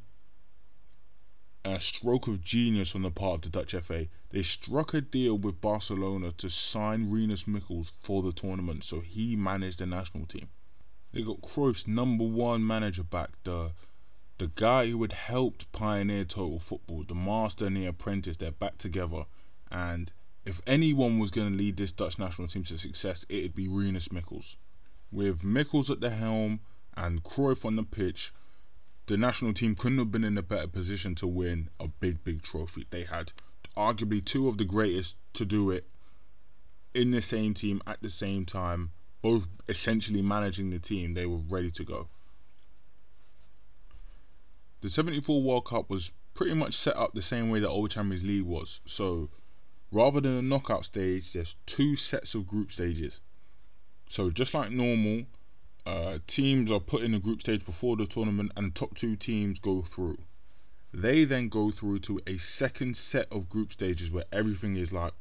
[1.65, 4.07] a stroke of genius on the part of the Dutch FA.
[4.31, 9.35] They struck a deal with Barcelona to sign Rinus Michels for the tournament so he
[9.35, 10.49] managed the national team.
[11.13, 13.73] They got Cruyff's number one manager back, the
[14.39, 18.39] the guy who had helped pioneer total football, the master and the apprentice.
[18.39, 19.27] They're back together,
[19.71, 20.11] and
[20.51, 24.11] if anyone was going to lead this Dutch national team to success, it'd be Rinus
[24.11, 24.57] Michels.
[25.13, 26.59] With Michels at the helm
[26.97, 28.33] and Cruyff on the pitch,
[29.07, 32.43] the national team couldn't have been in a better position to win a big, big
[32.43, 32.85] trophy.
[32.91, 33.33] They had
[33.77, 35.87] arguably two of the greatest to do it
[36.95, 38.91] in the same team at the same time,
[39.23, 41.15] both essentially managing the team.
[41.15, 42.09] They were ready to go.
[44.81, 48.25] The 74 World Cup was pretty much set up the same way that Old Champions
[48.25, 48.81] League was.
[48.85, 49.29] So
[49.93, 53.21] rather than a knockout stage, there's two sets of group stages.
[54.09, 55.25] So just like normal,
[55.87, 59.17] uh, teams are put in a group stage before the tournament, and the top two
[59.17, 60.19] teams go through.
[60.93, 65.13] They then go through to a second set of group stages where everything is like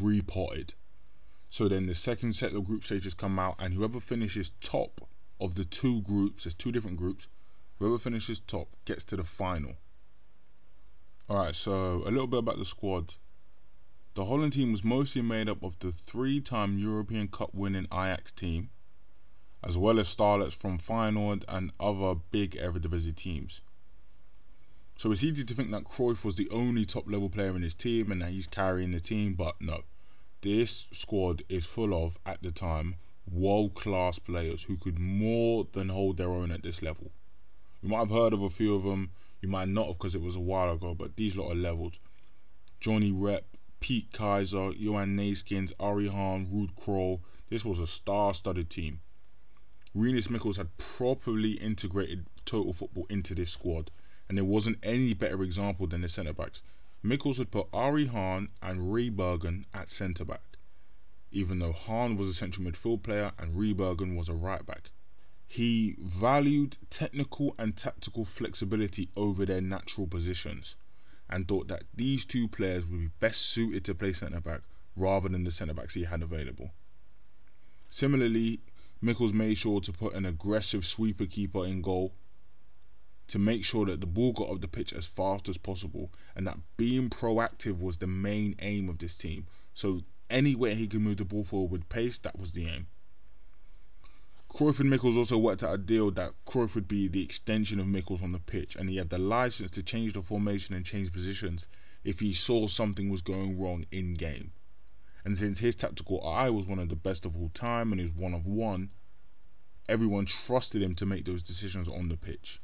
[0.00, 0.74] repotted.
[1.50, 5.08] So then the second set of group stages come out, and whoever finishes top
[5.40, 7.28] of the two groups, there's two different groups,
[7.78, 9.74] whoever finishes top gets to the final.
[11.30, 13.14] Alright, so a little bit about the squad.
[14.18, 18.32] The Holland team was mostly made up of the three time European Cup winning Ajax
[18.32, 18.70] team,
[19.62, 23.60] as well as starlets from Feyenoord and other big Eredivisie teams.
[24.96, 27.76] So it's easy to think that Cruyff was the only top level player in his
[27.76, 29.82] team and that he's carrying the team, but no.
[30.40, 32.96] This squad is full of, at the time,
[33.30, 37.12] world class players who could more than hold their own at this level.
[37.80, 40.22] You might have heard of a few of them, you might not have because it
[40.22, 42.00] was a while ago, but these lot are levels.
[42.80, 43.44] Johnny Rep,
[43.80, 47.20] Piet Keizer, Johan Neeskens, Arie Haan, Ruud Krol.
[47.48, 49.00] This was a star studded team.
[49.94, 53.90] Rinus Michels had properly integrated total football into this squad
[54.28, 56.62] and there wasn't any better example than the centre backs.
[57.02, 60.58] Michels had put Arie Haan and Rijsbergen at centre back,
[61.30, 64.90] even though Haan was a central midfield player and Rijsbergen was a right back.
[65.46, 70.76] He valued technical and tactical flexibility over their natural positions
[71.30, 74.62] and thought that these two players would be best suited to play centre back
[74.96, 76.70] rather than the centre backs he had available.
[77.90, 78.60] Similarly,
[79.00, 82.14] Michels made sure to put an aggressive sweeper keeper in goal
[83.28, 86.46] to make sure that the ball got up the pitch as fast as possible and
[86.46, 89.46] that being proactive was the main aim of this team.
[89.74, 92.86] So anywhere he could move the ball forward with pace, that was the aim.
[94.48, 97.86] Cruyff and Michels also worked out a deal that Cruyff would be the extension of
[97.86, 101.12] Michels on the pitch and he had the license to change the formation and change
[101.12, 101.68] positions
[102.02, 104.52] if he saw something was going wrong in game.
[105.24, 108.12] And since his tactical eye was one of the best of all time and was
[108.12, 108.90] one of one,
[109.88, 112.60] everyone trusted him to make those decisions on the pitch.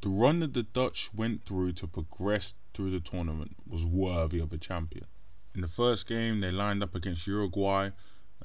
[0.00, 4.52] The run that the Dutch went through to progress through the tournament was worthy of
[4.52, 5.06] a champion.
[5.54, 7.90] In the first game, they lined up against Uruguay,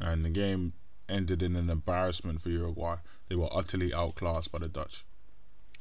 [0.02, 0.74] and the game
[1.10, 2.98] ended in an embarrassment for Uruguay.
[3.30, 5.06] They were utterly outclassed by the Dutch.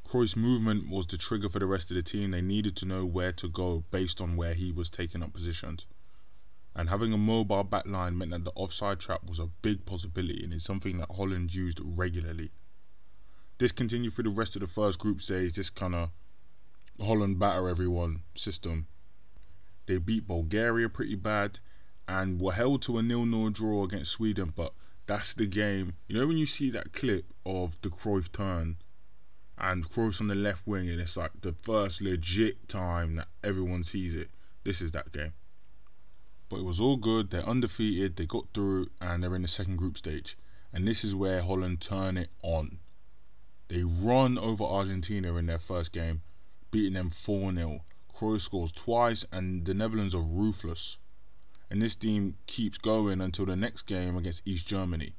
[0.07, 2.33] Cruyff's movement was the trigger for the rest of the team.
[2.33, 5.87] They needed to know where to go based on where he was taking up positions.
[6.75, 10.53] And having a mobile backline meant that the offside trap was a big possibility and
[10.53, 12.51] it's something that Holland used regularly.
[13.59, 16.11] This continued through the rest of the first group stage, this kind of
[17.01, 18.87] Holland batter everyone system.
[19.87, 21.59] They beat Bulgaria pretty bad
[22.09, 24.73] and were held to a nil-nil draw against Sweden, but
[25.07, 25.95] that's the game.
[26.07, 28.77] You know when you see that clip of the Cruyff turn
[29.59, 33.83] and Cruyff's on the left wing and it's like the first legit time that everyone
[33.83, 34.31] sees it.
[34.65, 35.33] This is that game.
[36.49, 37.31] But it was all good.
[37.31, 38.17] They're undefeated.
[38.17, 40.37] They got through and they're in the second group stage.
[40.73, 42.79] And this is where Holland turn it on.
[43.69, 46.23] They run over Argentina in their first game,
[46.71, 47.81] beating them 4 0.
[48.15, 50.99] Cruyff scores twice, and the Netherlands are ruthless.
[51.73, 55.15] And this team keeps going until the next game against East Germany.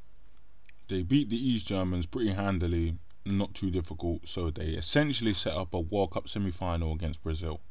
[0.87, 5.73] They beat the East Germans pretty handily, not too difficult, so they essentially set up
[5.73, 7.61] a World Cup semi final against Brazil.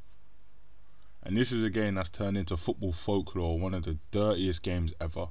[1.23, 4.92] And this is a game that's turned into football folklore, one of the dirtiest games
[5.01, 5.29] ever.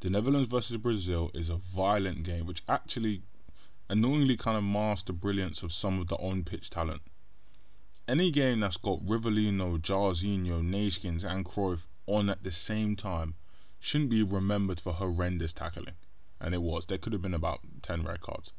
[0.00, 3.22] The Netherlands versus Brazil is a violent game which actually
[3.88, 7.02] annoyingly kind of mask the brilliance of some of the on-pitch talent.
[8.08, 13.34] Any game that's got Rivellino, Jairzinho, Neeskens and Cruyff on at the same time
[13.78, 15.94] shouldn't be remembered for horrendous tackling.
[16.40, 16.86] And it was.
[16.86, 18.52] There could have been about 10 red cards.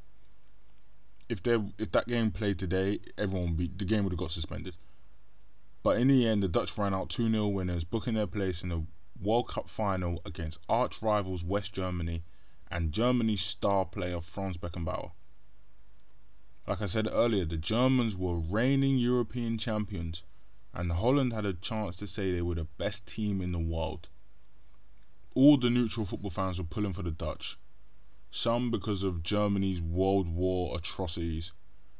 [1.28, 4.76] If there, if that game played today, everyone be, the game would have got suspended.
[5.84, 8.70] But in the end, the Dutch ran out 2 0 winners, booking their place in
[8.70, 8.86] the
[9.22, 12.24] World Cup final against arch rivals West Germany
[12.70, 15.12] and Germany's star player Franz Beckenbauer.
[16.68, 20.24] Like I said earlier, the Germans were reigning European champions,
[20.76, 24.10] and Holland had a chance to say they were the best team in the world.
[25.34, 27.58] All the neutral football fans were pulling for the Dutch,
[28.30, 31.54] some because of Germany's World War atrocities,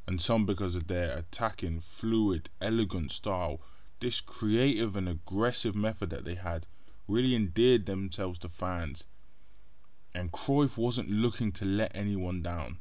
[0.06, 3.62] and some because of their attacking, fluid, elegant style.
[4.00, 6.68] This creative and aggressive method that they had
[7.08, 9.06] really endeared themselves to fans
[10.16, 12.78] and Cruyff wasn't looking to let anyone down.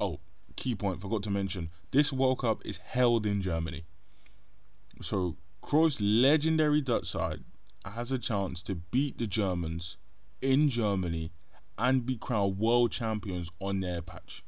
[0.00, 0.18] Oh,
[0.56, 3.84] key point, forgot to mention this World Cup is held in Germany.
[5.00, 7.44] So Cruyff's legendary Dutch side
[7.84, 9.96] has a chance to beat the Germans
[10.40, 11.32] in Germany
[11.78, 14.44] and be crowned world champions on their patch.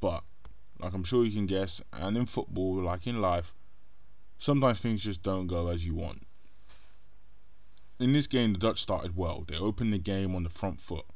[0.00, 0.22] But,
[0.78, 3.54] like I'm sure you can guess, and in football, like in life,
[4.38, 6.26] sometimes things just don't go as you want.
[7.98, 9.44] In this game, the Dutch started well.
[9.46, 11.06] They opened the game on the front foot.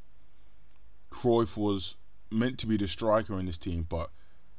[1.11, 1.97] Cruyff was
[2.31, 4.11] meant to be the striker in this team, but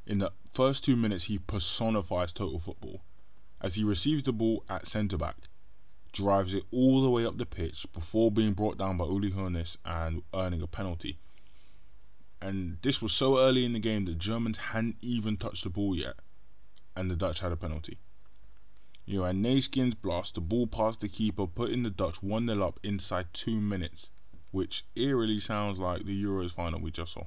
[0.09, 3.01] in the first two minutes, he personifies total football
[3.61, 5.35] as he receives the ball at centre back,
[6.11, 9.77] drives it all the way up the pitch before being brought down by Uli Hoeneß
[9.85, 11.19] and earning a penalty.
[12.41, 15.95] And this was so early in the game that Germans hadn't even touched the ball
[15.95, 16.15] yet,
[16.95, 17.99] and the Dutch had a penalty.
[19.05, 22.65] You know, and Neeskens blast the ball past the keeper, putting the Dutch 1 0
[22.65, 24.09] up inside two minutes,
[24.49, 27.25] which eerily sounds like the Euros final we just saw.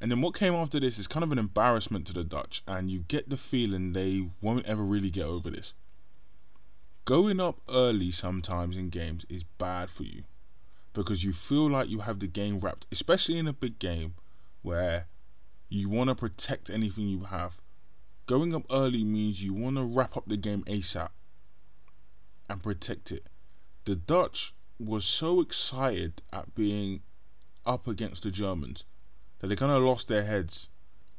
[0.00, 2.90] And then what came after this is kind of an embarrassment to the Dutch, and
[2.90, 5.74] you get the feeling they won't ever really get over this.
[7.06, 10.24] Going up early sometimes in games is bad for you
[10.92, 14.14] because you feel like you have the game wrapped, especially in a big game
[14.62, 15.06] where
[15.68, 17.60] you want to protect anything you have.
[18.26, 21.10] Going up early means you want to wrap up the game ASAP
[22.50, 23.26] and protect it.
[23.84, 27.02] The Dutch was so excited at being
[27.64, 28.84] up against the Germans
[29.38, 30.68] that they kind of lost their heads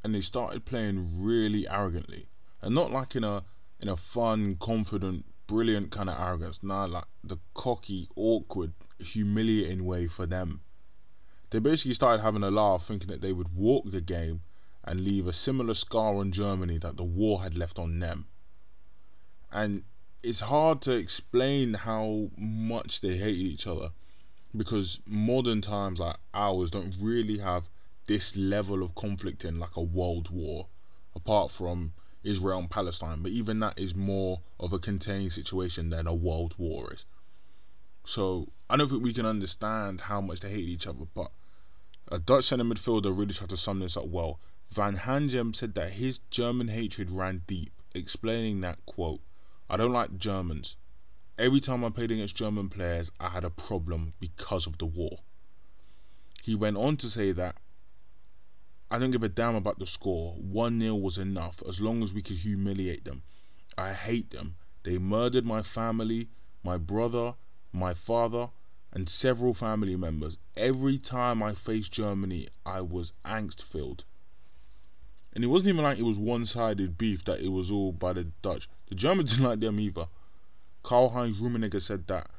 [0.02, 2.28] and they started playing really arrogantly
[2.62, 3.44] and not like in a
[3.80, 6.62] in a fun, confident, brilliant kind of arrogance.
[6.62, 10.62] Nah, like the cocky, awkward, humiliating way for them.
[11.50, 14.42] They basically started having a laugh, thinking that they would walk the game
[14.84, 18.26] and leave a similar scar on Germany that the war had left on them.
[19.52, 19.84] And
[20.22, 23.90] it's hard to explain how much they hated each other
[24.56, 27.70] because modern times like ours don't really have
[28.08, 30.66] this level of conflict in like a world war,
[31.14, 31.92] apart from
[32.24, 33.20] Israel and Palestine.
[33.22, 37.06] But even that is more of a contained situation than a world war is.
[38.04, 41.06] So I don't think we can understand how much they hate each other.
[41.14, 41.30] But
[42.10, 44.40] a Dutch centre midfielder really tried to sum this up well.
[44.70, 49.20] Van Hanegem said that his German hatred ran deep, explaining that quote,
[49.70, 50.76] I don't like Germans.
[51.38, 55.18] Every time I played against German players, I had a problem because of the war.
[56.42, 57.56] He went on to say that
[58.90, 60.34] I don't give a damn about the score.
[60.34, 63.22] 1 0 was enough as long as we could humiliate them.
[63.76, 64.56] I hate them.
[64.82, 66.28] They murdered my family,
[66.64, 67.34] my brother,
[67.72, 68.48] my father,
[68.92, 70.38] and several family members.
[70.56, 74.04] Every time I faced Germany, I was angst filled.
[75.34, 78.14] And it wasn't even like it was one sided beef that it was all by
[78.14, 78.68] the Dutch.
[78.88, 80.06] The Germans didn't like them either.
[80.82, 82.30] Karl Heinz Rummenigge said that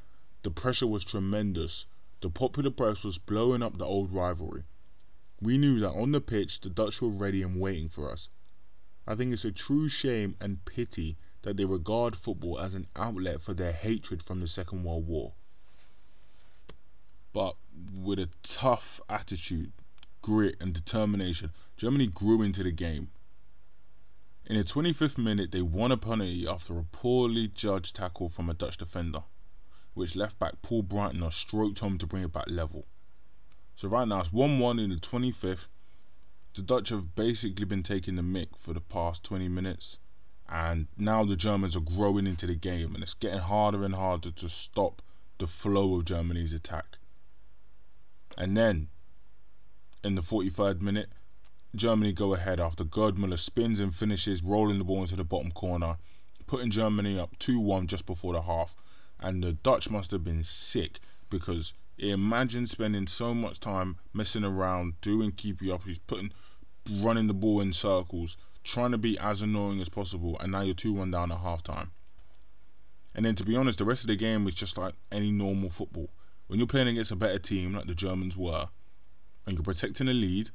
[0.42, 1.86] the pressure was tremendous.
[2.20, 4.64] The popular press was blowing up the old rivalry.
[5.42, 8.28] We knew that on the pitch the Dutch were ready and waiting for us.
[9.06, 13.40] I think it's a true shame and pity that they regard football as an outlet
[13.40, 15.32] for their hatred from the Second World War.
[17.32, 17.56] But
[17.94, 19.72] with a tough attitude,
[20.20, 23.08] grit, and determination, Germany grew into the game.
[24.46, 28.54] In the 25th minute, they won a penalty after a poorly judged tackle from a
[28.54, 29.22] Dutch defender,
[29.94, 32.86] which left back Paul Breitner stroked home to bring it back level.
[33.80, 35.68] So right now it's 1 1 in the 25th.
[36.52, 39.96] The Dutch have basically been taking the mick for the past 20 minutes.
[40.50, 44.32] And now the Germans are growing into the game, and it's getting harder and harder
[44.32, 45.00] to stop
[45.38, 46.98] the flow of Germany's attack.
[48.36, 48.88] And then,
[50.04, 51.08] in the 43rd minute,
[51.74, 55.52] Germany go ahead after Gerd Müller spins and finishes, rolling the ball into the bottom
[55.52, 55.96] corner,
[56.46, 58.76] putting Germany up 2 1 just before the half.
[59.18, 60.98] And the Dutch must have been sick
[61.30, 61.72] because
[62.08, 66.32] Imagine spending so much time messing around, doing keep you up, putting,
[66.90, 70.74] running the ball in circles, trying to be as annoying as possible, and now you're
[70.74, 71.90] 2 1 down at half time.
[73.14, 75.68] And then to be honest, the rest of the game was just like any normal
[75.68, 76.08] football.
[76.46, 78.68] When you're playing against a better team like the Germans were,
[79.46, 80.50] and you're protecting a lead,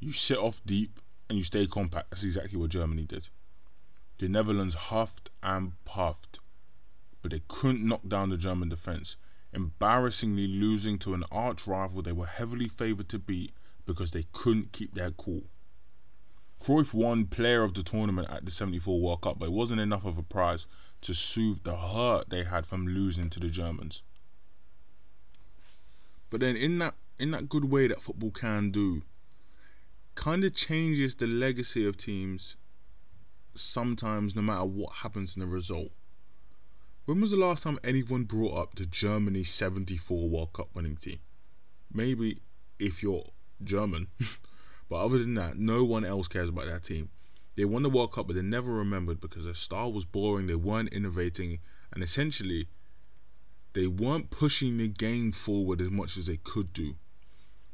[0.00, 2.10] you sit off deep and you stay compact.
[2.10, 3.28] That's exactly what Germany did.
[4.18, 6.40] The Netherlands huffed and puffed,
[7.22, 9.16] but they couldn't knock down the German defence
[9.52, 13.52] embarrassingly losing to an arch rival they were heavily favoured to beat
[13.86, 15.42] because they couldn't keep their cool.
[16.62, 20.04] Cruyff won player of the tournament at the 74 World Cup, but it wasn't enough
[20.04, 20.66] of a prize
[21.00, 24.02] to soothe the hurt they had from losing to the Germans.
[26.30, 29.02] But then in that in that good way that football can do,
[30.14, 32.56] kind of changes the legacy of teams
[33.54, 35.90] sometimes no matter what happens in the result.
[37.04, 41.18] When was the last time anyone brought up the Germany 74 World Cup winning team?
[41.92, 42.38] Maybe
[42.78, 43.24] if you're
[43.64, 44.06] German.
[44.88, 47.10] but other than that, no one else cares about that team.
[47.56, 50.54] They won the World Cup, but they're never remembered because their style was boring, they
[50.54, 51.58] weren't innovating,
[51.92, 52.68] and essentially,
[53.72, 56.94] they weren't pushing the game forward as much as they could do.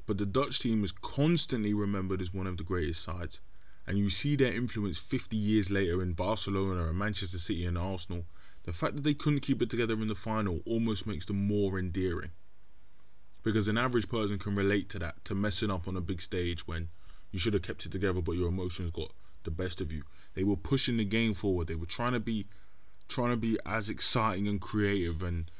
[0.07, 3.43] But the Dutch team is constantly remembered as one of the greatest sides,
[3.87, 8.24] and you see their influence 50 years later in Barcelona and Manchester City and Arsenal.
[8.68, 11.78] The fact that they couldn't keep it together in the final almost makes them more
[11.78, 12.32] endearing.
[13.42, 16.68] Because an average person can relate to that, to messing up on a big stage
[16.68, 16.90] when
[17.32, 19.10] you should have kept it together, but your emotions got
[19.44, 20.02] the best of you.
[20.34, 21.68] They were pushing the game forward.
[21.68, 22.44] They were trying to be,
[23.08, 25.50] trying to be as exciting and creative and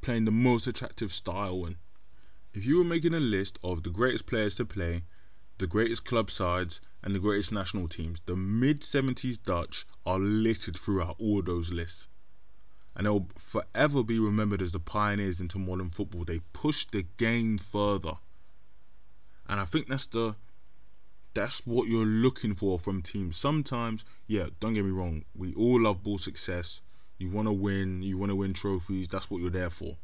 [0.00, 1.64] playing the most attractive style.
[1.64, 1.76] And
[2.54, 5.02] if you were making a list of the greatest players to play,
[5.58, 10.76] the greatest club sides, and the greatest national teams, the mid 70s Dutch are littered
[10.76, 12.08] throughout all those lists.
[12.94, 16.24] And they'll forever be remembered as the pioneers into modern football.
[16.24, 18.14] They pushed the game further.
[19.48, 20.36] And I think that's the
[21.34, 23.36] that's what you're looking for from teams.
[23.36, 26.80] Sometimes, yeah, don't get me wrong, we all love ball success.
[27.18, 29.96] You want to win, you want to win trophies, that's what you're there for.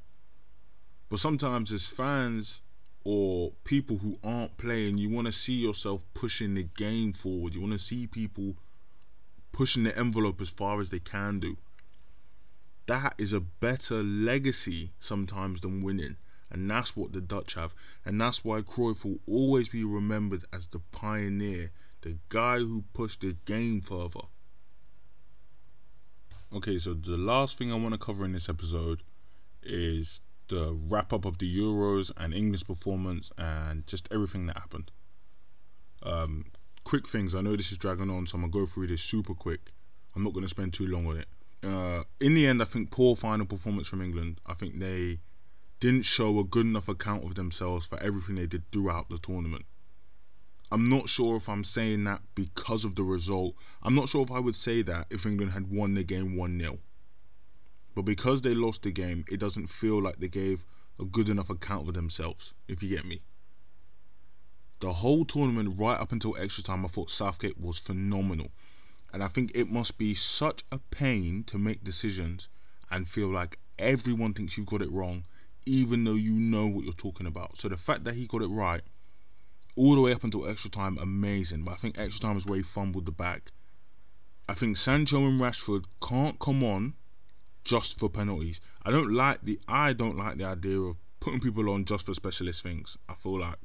[1.08, 2.62] But sometimes, as fans
[3.04, 7.54] or people who aren't playing, you want to see yourself pushing the game forward.
[7.54, 8.54] You want to see people
[9.52, 11.56] pushing the envelope as far as they can do.
[12.88, 16.16] That is a better legacy sometimes than winning.
[16.50, 17.74] And that's what the Dutch have.
[18.04, 21.70] And that's why Cruyff will always be remembered as the pioneer,
[22.00, 24.22] the guy who pushed the game further.
[26.50, 29.02] Okay, so the last thing I want to cover in this episode
[29.62, 34.90] is the wrap up of the Euros and England's performance and just everything that happened.
[36.02, 36.46] Um,
[36.84, 37.34] quick things.
[37.34, 39.72] I know this is dragging on, so I'm gonna go through this super quick.
[40.16, 41.28] I'm not gonna spend too long on it.
[41.62, 44.40] Uh, in the end, I think poor final performance from England.
[44.46, 45.18] I think they
[45.80, 49.64] didn't show a good enough account of themselves for everything they did throughout the tournament.
[50.70, 53.54] I'm not sure if I'm saying that because of the result.
[53.82, 56.60] I'm not sure if I would say that if England had won the game 1
[56.60, 56.78] 0.
[57.94, 60.66] But because they lost the game, it doesn't feel like they gave
[61.00, 63.22] a good enough account of themselves, if you get me.
[64.80, 68.48] The whole tournament, right up until extra time, I thought Southgate was phenomenal.
[69.12, 72.48] And I think it must be such a pain to make decisions
[72.90, 75.24] and feel like everyone thinks you've got it wrong
[75.68, 77.58] even though you know what you're talking about.
[77.58, 78.80] So the fact that he got it right
[79.76, 81.64] all the way up until extra time, amazing.
[81.64, 83.42] But I think extra time is where he fumbled the bag.
[84.48, 86.94] I think Sancho and Rashford can't come on
[87.64, 88.60] just for penalties.
[88.82, 92.14] I don't like the I don't like the idea of putting people on just for
[92.14, 92.96] specialist things.
[93.08, 93.58] I feel like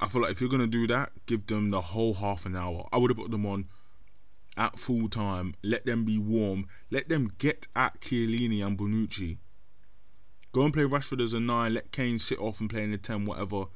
[0.00, 2.88] I feel like if you're gonna do that, give them the whole half an hour.
[2.92, 3.66] I would have put them on
[4.56, 9.38] at full time, let them be warm, let them get at Chiellini and Bonucci
[10.56, 11.74] Go and play Rashford as a nine.
[11.74, 13.66] Let Kane sit off and play in the ten, whatever.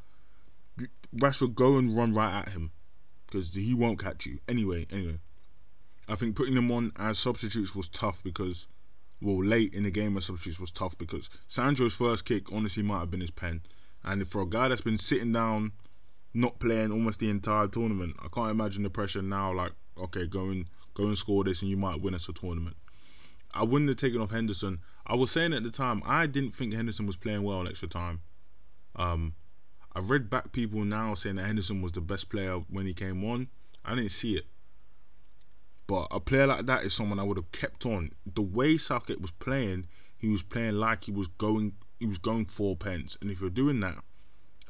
[1.15, 2.71] Rashford, go and run right at him
[3.27, 4.39] because he won't catch you.
[4.49, 5.19] Anyway, anyway,
[6.09, 8.67] I think putting them on as substitutes was tough because,
[9.21, 13.01] well, late in the game as substitutes was tough because Sancho's first kick honestly might
[13.01, 13.61] have been his pen,
[14.03, 15.73] and for a guy that's been sitting down,
[16.33, 19.53] not playing almost the entire tournament, I can't imagine the pressure now.
[19.53, 22.77] Like, okay, go and go and score this, and you might win us a tournament.
[23.53, 24.81] I wouldn't have taken off Henderson.
[25.07, 27.89] I was saying at the time I didn't think Henderson was playing well in extra
[27.89, 28.21] time.
[28.97, 29.35] Um,
[29.95, 33.25] I've read back people now saying that Henderson was the best player when he came
[33.25, 33.49] on.
[33.85, 34.45] I didn't see it.
[35.87, 38.13] But a player like that is someone I would have kept on.
[38.25, 42.47] The way Southgate was playing, he was playing like he was going he was going
[42.47, 43.19] four pence.
[43.21, 43.99] And if you're doing that,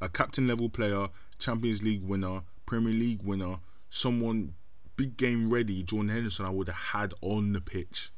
[0.00, 1.08] a captain level player,
[1.38, 3.56] Champions League winner, Premier League winner,
[3.90, 4.54] someone
[5.00, 8.10] big game ready, Jordan Henderson I would have had on the pitch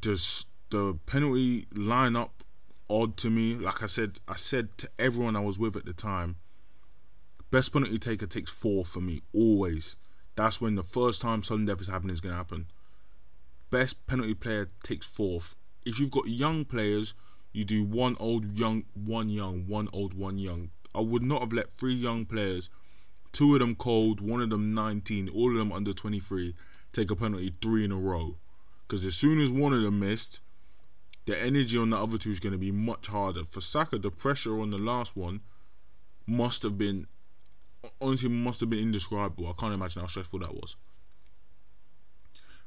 [0.00, 2.30] just the penalty lineup
[2.88, 3.54] odd to me.
[3.54, 6.36] Like I said, I said to everyone I was with at the time,
[7.50, 9.96] best penalty taker takes four for me always.
[10.34, 12.66] That's when the first time sudden death is happening is gonna happen.
[13.70, 15.54] Best penalty player takes fourth.
[15.84, 17.14] If you've got young players,
[17.52, 20.70] you do one old, young, one young, one old, one young.
[20.94, 22.68] I would not have let three young players,
[23.36, 26.54] two of them cold, one of them 19, all of them under 23,
[26.94, 28.36] take a penalty three in a row.
[28.88, 30.40] Because as soon as one of them missed,
[31.26, 33.42] the energy on the other two is going to be much harder.
[33.50, 35.40] For Saka, the pressure on the last one
[36.26, 37.08] must have been,
[38.00, 39.48] honestly, must have been indescribable.
[39.48, 40.76] I can't imagine how stressful that was.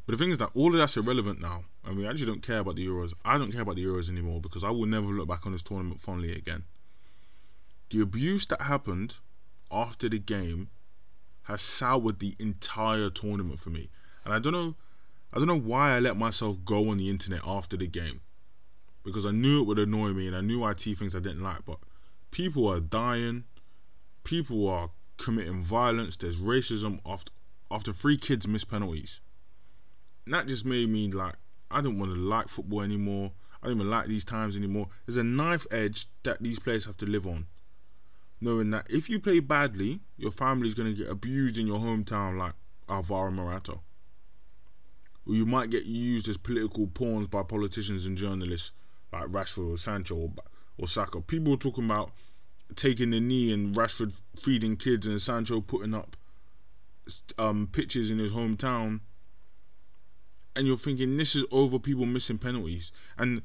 [0.05, 2.59] But the thing is that all of that's irrelevant now, and we actually don't care
[2.59, 3.13] about the Euros.
[3.26, 5.63] I don't care about the Euros anymore because I will never look back on this
[5.63, 6.65] tournament fondly again.
[7.89, 9.15] The abuse that happened
[9.72, 10.70] after the game
[11.43, 13.89] has soured the entire tournament for me,
[14.24, 14.76] and I don't know
[15.32, 18.22] I don't know why I let myself go on the internet after the game
[19.03, 21.43] because I knew it would annoy me and I knew I'd see things I didn't
[21.43, 21.65] like.
[21.65, 21.80] But
[22.32, 23.43] people are dying,
[24.24, 26.17] people are committing violence.
[26.17, 27.32] There's racism after
[27.72, 29.20] after three kids miss penalties.
[30.26, 31.36] And that just made me like
[31.70, 33.32] I don't want to like football anymore.
[33.61, 34.88] I don't even like these times anymore.
[35.05, 37.45] There's a knife edge that these players have to live on.
[38.41, 42.37] Knowing that if you play badly, your family's going to get abused in your hometown
[42.37, 42.53] like
[42.87, 43.79] Alvaro Morata.
[45.27, 48.71] Or you might get used as political pawns by politicians and journalists
[49.11, 50.31] like Rashford or Sancho or,
[50.77, 51.21] or Saka.
[51.21, 52.11] People are talking about
[52.75, 56.15] taking the knee and Rashford feeding kids and Sancho putting up
[57.37, 59.01] um, pictures in his hometown
[60.55, 62.91] and you're thinking this is over people missing penalties.
[63.17, 63.41] And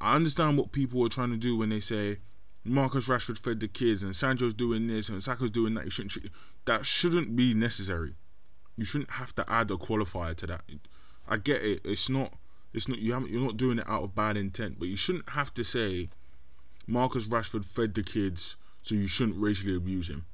[0.00, 2.18] I understand what people are trying to do when they say
[2.64, 5.84] Marcus Rashford fed the kids and Sancho's doing this and Saka's doing that.
[5.84, 6.30] You shouldn't.
[6.64, 8.14] That shouldn't be necessary.
[8.76, 10.62] You shouldn't have to add a qualifier to that.
[11.28, 11.80] I get it.
[11.84, 12.34] It's not.
[12.72, 12.98] It's not.
[12.98, 13.30] You haven't.
[13.30, 14.78] You're not doing it out of bad intent.
[14.78, 16.10] But you shouldn't have to say
[16.86, 20.26] Marcus Rashford fed the kids, so you shouldn't racially abuse him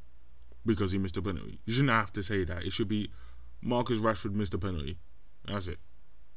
[0.66, 1.58] because he missed a penalty.
[1.64, 2.64] You shouldn't have to say that.
[2.64, 3.10] It should be
[3.62, 4.98] Marcus Rashford missed a penalty.
[5.46, 5.78] That's it.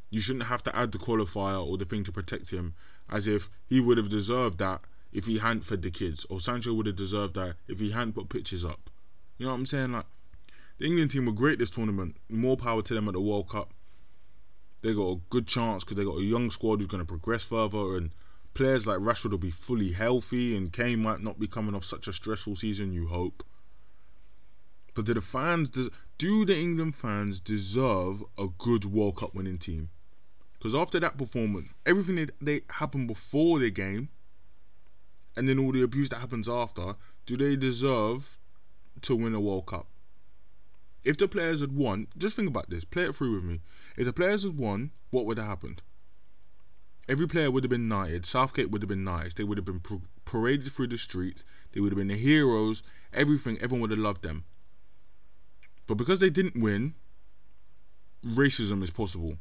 [0.09, 2.73] You shouldn't have to add the qualifier or the thing to protect him
[3.09, 4.81] as if he would have deserved that
[5.17, 8.13] if he hadn't fed the kids, or Sancho would have deserved that if he hadn't
[8.13, 8.91] put pictures up.
[9.39, 9.91] You know what I'm saying?
[9.91, 10.05] Like,
[10.77, 12.17] the England team were great this tournament.
[12.29, 13.73] More power to them at the World Cup.
[14.83, 17.43] They got a good chance because they got a young squad who's going to progress
[17.43, 18.11] further, and
[18.53, 22.07] players like Rashford will be fully healthy, and Kane might not be coming off such
[22.07, 22.93] a stressful season.
[22.93, 23.43] You hope.
[24.93, 29.89] But do the fans do the England fans deserve a good World Cup winning team?
[30.53, 34.09] Because after that performance, everything that they happened before the game,
[35.37, 38.37] and then all the abuse that happens after, do they deserve
[39.01, 39.87] to win a World Cup?
[41.05, 42.83] If the players had won, just think about this.
[42.83, 43.61] Play it through with me.
[43.95, 45.81] If the players had won, what would have happened?
[47.07, 48.25] Every player would have been knighted.
[48.25, 49.33] Southgate would have been nice.
[49.33, 49.81] They would have been
[50.25, 51.45] paraded through the streets.
[51.71, 52.83] They would have been the heroes.
[53.13, 53.57] Everything.
[53.61, 54.43] Everyone would have loved them.
[55.85, 56.95] But because they didn't win,
[58.25, 59.37] racism is possible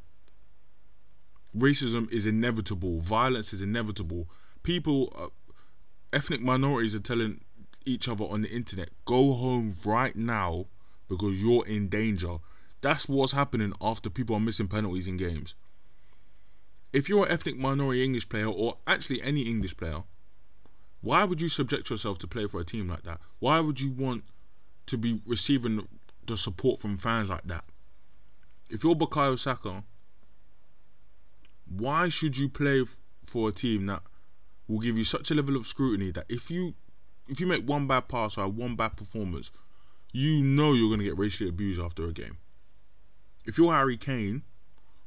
[1.55, 4.29] racism is inevitable, violence is inevitable.
[4.63, 5.27] People, uh,
[6.13, 7.41] ethnic minorities are telling
[7.85, 10.65] each other on the internet, go home right now
[11.07, 12.37] because you're in danger.
[12.81, 15.55] That's what's happening after people are missing penalties in games.
[16.93, 20.03] If you're an ethnic minority English player, or actually any English player,
[21.01, 23.19] why would you subject yourself to play for a team like that?
[23.39, 24.23] Why would you want
[24.87, 25.87] to be receiving
[26.25, 27.65] the support from fans like that?
[28.69, 29.83] If you're Bukayo Saka
[31.69, 32.83] why should you play
[33.23, 34.01] for a team that
[34.67, 36.75] will give you such a level of scrutiny that if you
[37.27, 39.51] if you make one bad pass or one bad performance,
[40.13, 42.37] you know you're going to get racially abused after a game.
[43.45, 44.43] If you're Harry Kane,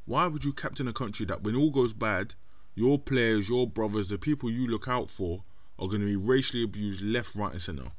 [0.04, 2.34] why would you captain a country that when all goes bad,
[2.74, 5.44] your players, your brothers, the people you look out for
[5.78, 7.92] are going to be racially abused left, right, and centre?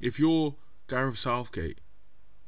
[0.00, 0.54] If you're
[0.88, 1.80] Gareth Southgate,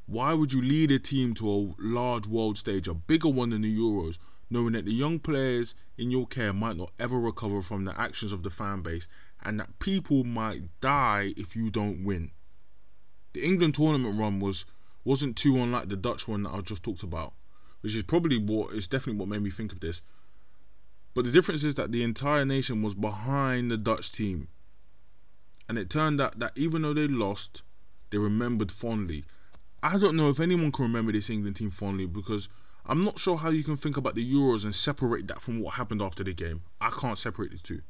[0.06, 3.62] why would you lead a team to a large world stage, a bigger one than
[3.62, 4.18] the Euros,
[4.54, 8.32] knowing that the young players in your care might not ever recover from the actions
[8.32, 9.08] of the fan base
[9.42, 12.30] and that people might die if you don't win.
[13.34, 14.64] The England tournament run was
[15.04, 17.34] wasn't too unlike the Dutch one that I just talked about,
[17.82, 20.00] which is probably what is definitely what made me think of this.
[21.14, 24.48] But the difference is that the entire nation was behind the Dutch team.
[25.68, 27.62] And it turned out that even though they lost,
[28.10, 29.24] they remembered fondly.
[29.82, 32.48] I don't know if anyone can remember this England team fondly because
[32.86, 35.74] I'm not sure how you can think about the Euros and separate that from what
[35.74, 36.62] happened after the game.
[36.80, 37.80] I can't separate the two.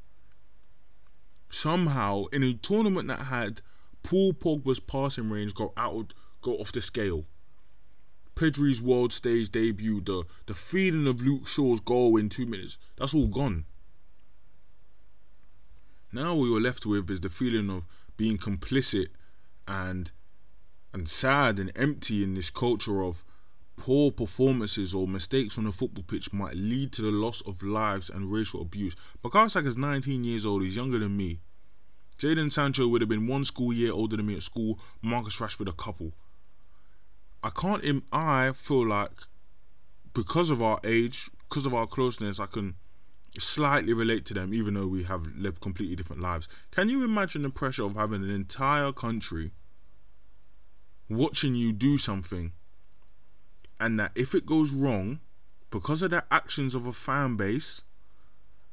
[1.50, 3.60] Somehow, in a tournament that had
[4.02, 7.24] Paul Pogba's passing range go out, go off the scale.
[8.36, 13.14] Pedri's world stage debut, the the feeling of Luke Shaw's goal in two minutes, that's
[13.14, 13.64] all gone.
[16.12, 17.84] Now what you're left with is the feeling of
[18.16, 19.08] being complicit
[19.66, 20.10] and
[20.92, 23.24] and sad and empty in this culture of
[23.76, 28.08] Poor performances or mistakes on the football pitch might lead to the loss of lives
[28.08, 28.94] and racial abuse.
[29.22, 31.40] Bukayo Saka is 19 years old, he's younger than me.
[32.18, 35.68] Jadon Sancho would have been one school year older than me at school, Marcus Rashford
[35.68, 36.12] a couple.
[37.42, 39.10] I can't, Im- I feel like
[40.14, 42.76] because of our age, because of our closeness, I can
[43.38, 46.48] slightly relate to them, even though we have lived completely different lives.
[46.70, 49.50] Can you imagine the pressure of having an entire country
[51.08, 52.52] watching you do something
[53.80, 55.20] and that if it goes wrong,
[55.70, 57.82] because of the actions of a fan base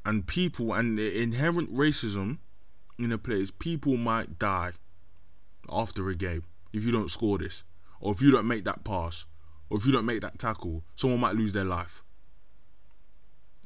[0.05, 2.39] and people and the inherent racism
[2.99, 4.71] in a place, people might die
[5.69, 6.43] after a game
[6.73, 7.63] if you don't score this,
[7.99, 9.25] or if you don't make that pass,
[9.69, 12.03] or if you don't make that tackle, someone might lose their life.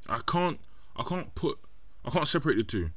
[0.08, 0.60] I can't
[0.96, 1.58] I can't put
[2.04, 2.92] I can't separate the two.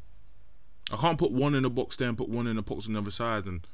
[0.91, 2.95] I can't put one in a box there and put one in a box on
[2.95, 3.45] the other side.
[3.45, 3.67] And,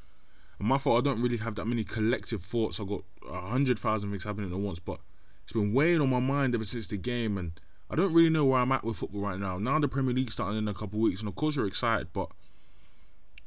[0.59, 2.81] my fault, I don't really have that many collective thoughts.
[2.81, 5.01] I got a hundred thousand things happening at once, but
[5.43, 7.53] it's been weighing on my mind ever since the game, and
[7.91, 9.59] I don't really know where I'm at with football right now.
[9.59, 12.09] Now the Premier League starting in a couple of weeks, and of course you're excited,
[12.13, 12.31] but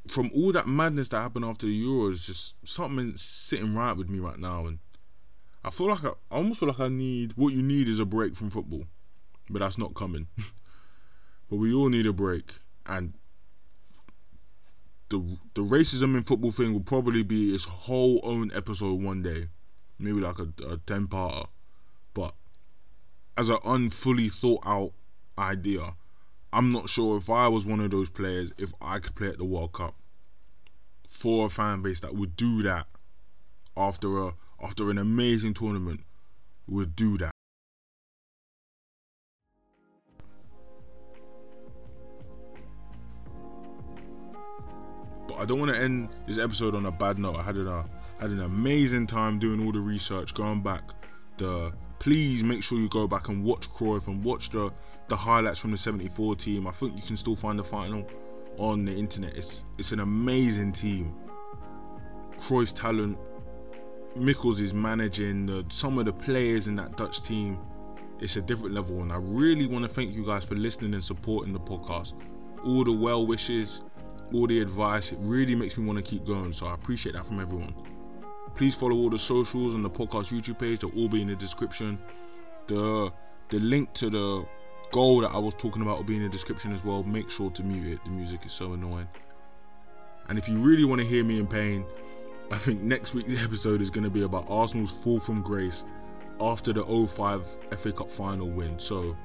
[0.06, 4.18] from all that madness that happened after the Euros, just something sitting right with me
[4.18, 4.78] right now, and
[5.64, 8.06] I feel like I, I almost feel like I need what you need is a
[8.06, 8.84] break from football,
[9.50, 10.28] but that's not coming.
[11.50, 12.54] but we all need a break,
[12.86, 13.14] and
[15.08, 19.48] the the racism in football thing will probably be its whole own episode one day,
[19.98, 21.48] maybe like a, a ten parter.
[22.14, 22.34] But
[23.36, 24.92] as an unfully thought out
[25.38, 25.94] idea,
[26.52, 29.38] I'm not sure if I was one of those players if I could play at
[29.38, 29.94] the World Cup
[31.08, 32.86] for a fan base that would do that
[33.76, 36.00] after a after an amazing tournament
[36.66, 37.30] would do that.
[45.48, 47.36] Don't want to end this episode on a bad note.
[47.36, 47.84] I had an, uh,
[48.20, 50.82] had an amazing time doing all the research, going back.
[51.38, 54.72] The please make sure you go back and watch Cruyff and watch the
[55.08, 56.66] the highlights from the 74 team.
[56.66, 58.06] I think you can still find the final
[58.58, 59.36] on the internet.
[59.36, 61.14] It's it's an amazing team.
[62.38, 63.18] Cruyff's talent,
[64.14, 67.58] Michels is managing the, some of the players in that Dutch team.
[68.20, 71.02] It's a different level, and I really want to thank you guys for listening and
[71.02, 72.14] supporting the podcast.
[72.64, 73.82] All the well wishes,
[74.32, 76.52] all the advice, it really makes me want to keep going.
[76.52, 77.74] So I appreciate that from everyone.
[78.54, 80.80] Please follow all the socials and the podcast YouTube page.
[80.80, 81.98] They'll all be in the description.
[82.66, 83.12] The
[83.50, 84.46] the link to the
[84.90, 87.02] goal that I was talking about will be in the description as well.
[87.02, 88.04] Make sure to mute it.
[88.04, 89.08] The music is so annoying.
[90.28, 91.84] And if you really want to hear me in pain,
[92.50, 95.84] I think next week's episode is going to be about Arsenal's fall from grace
[96.40, 97.44] after the 05
[97.78, 98.78] FA Cup final win.
[98.78, 99.16] So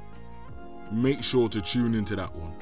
[0.92, 2.54] make sure to tune into that one.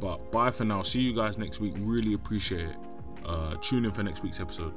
[0.00, 0.82] But bye for now.
[0.82, 1.74] See you guys next week.
[1.78, 2.76] Really appreciate it.
[3.24, 4.74] Uh, tune in for next week's episode.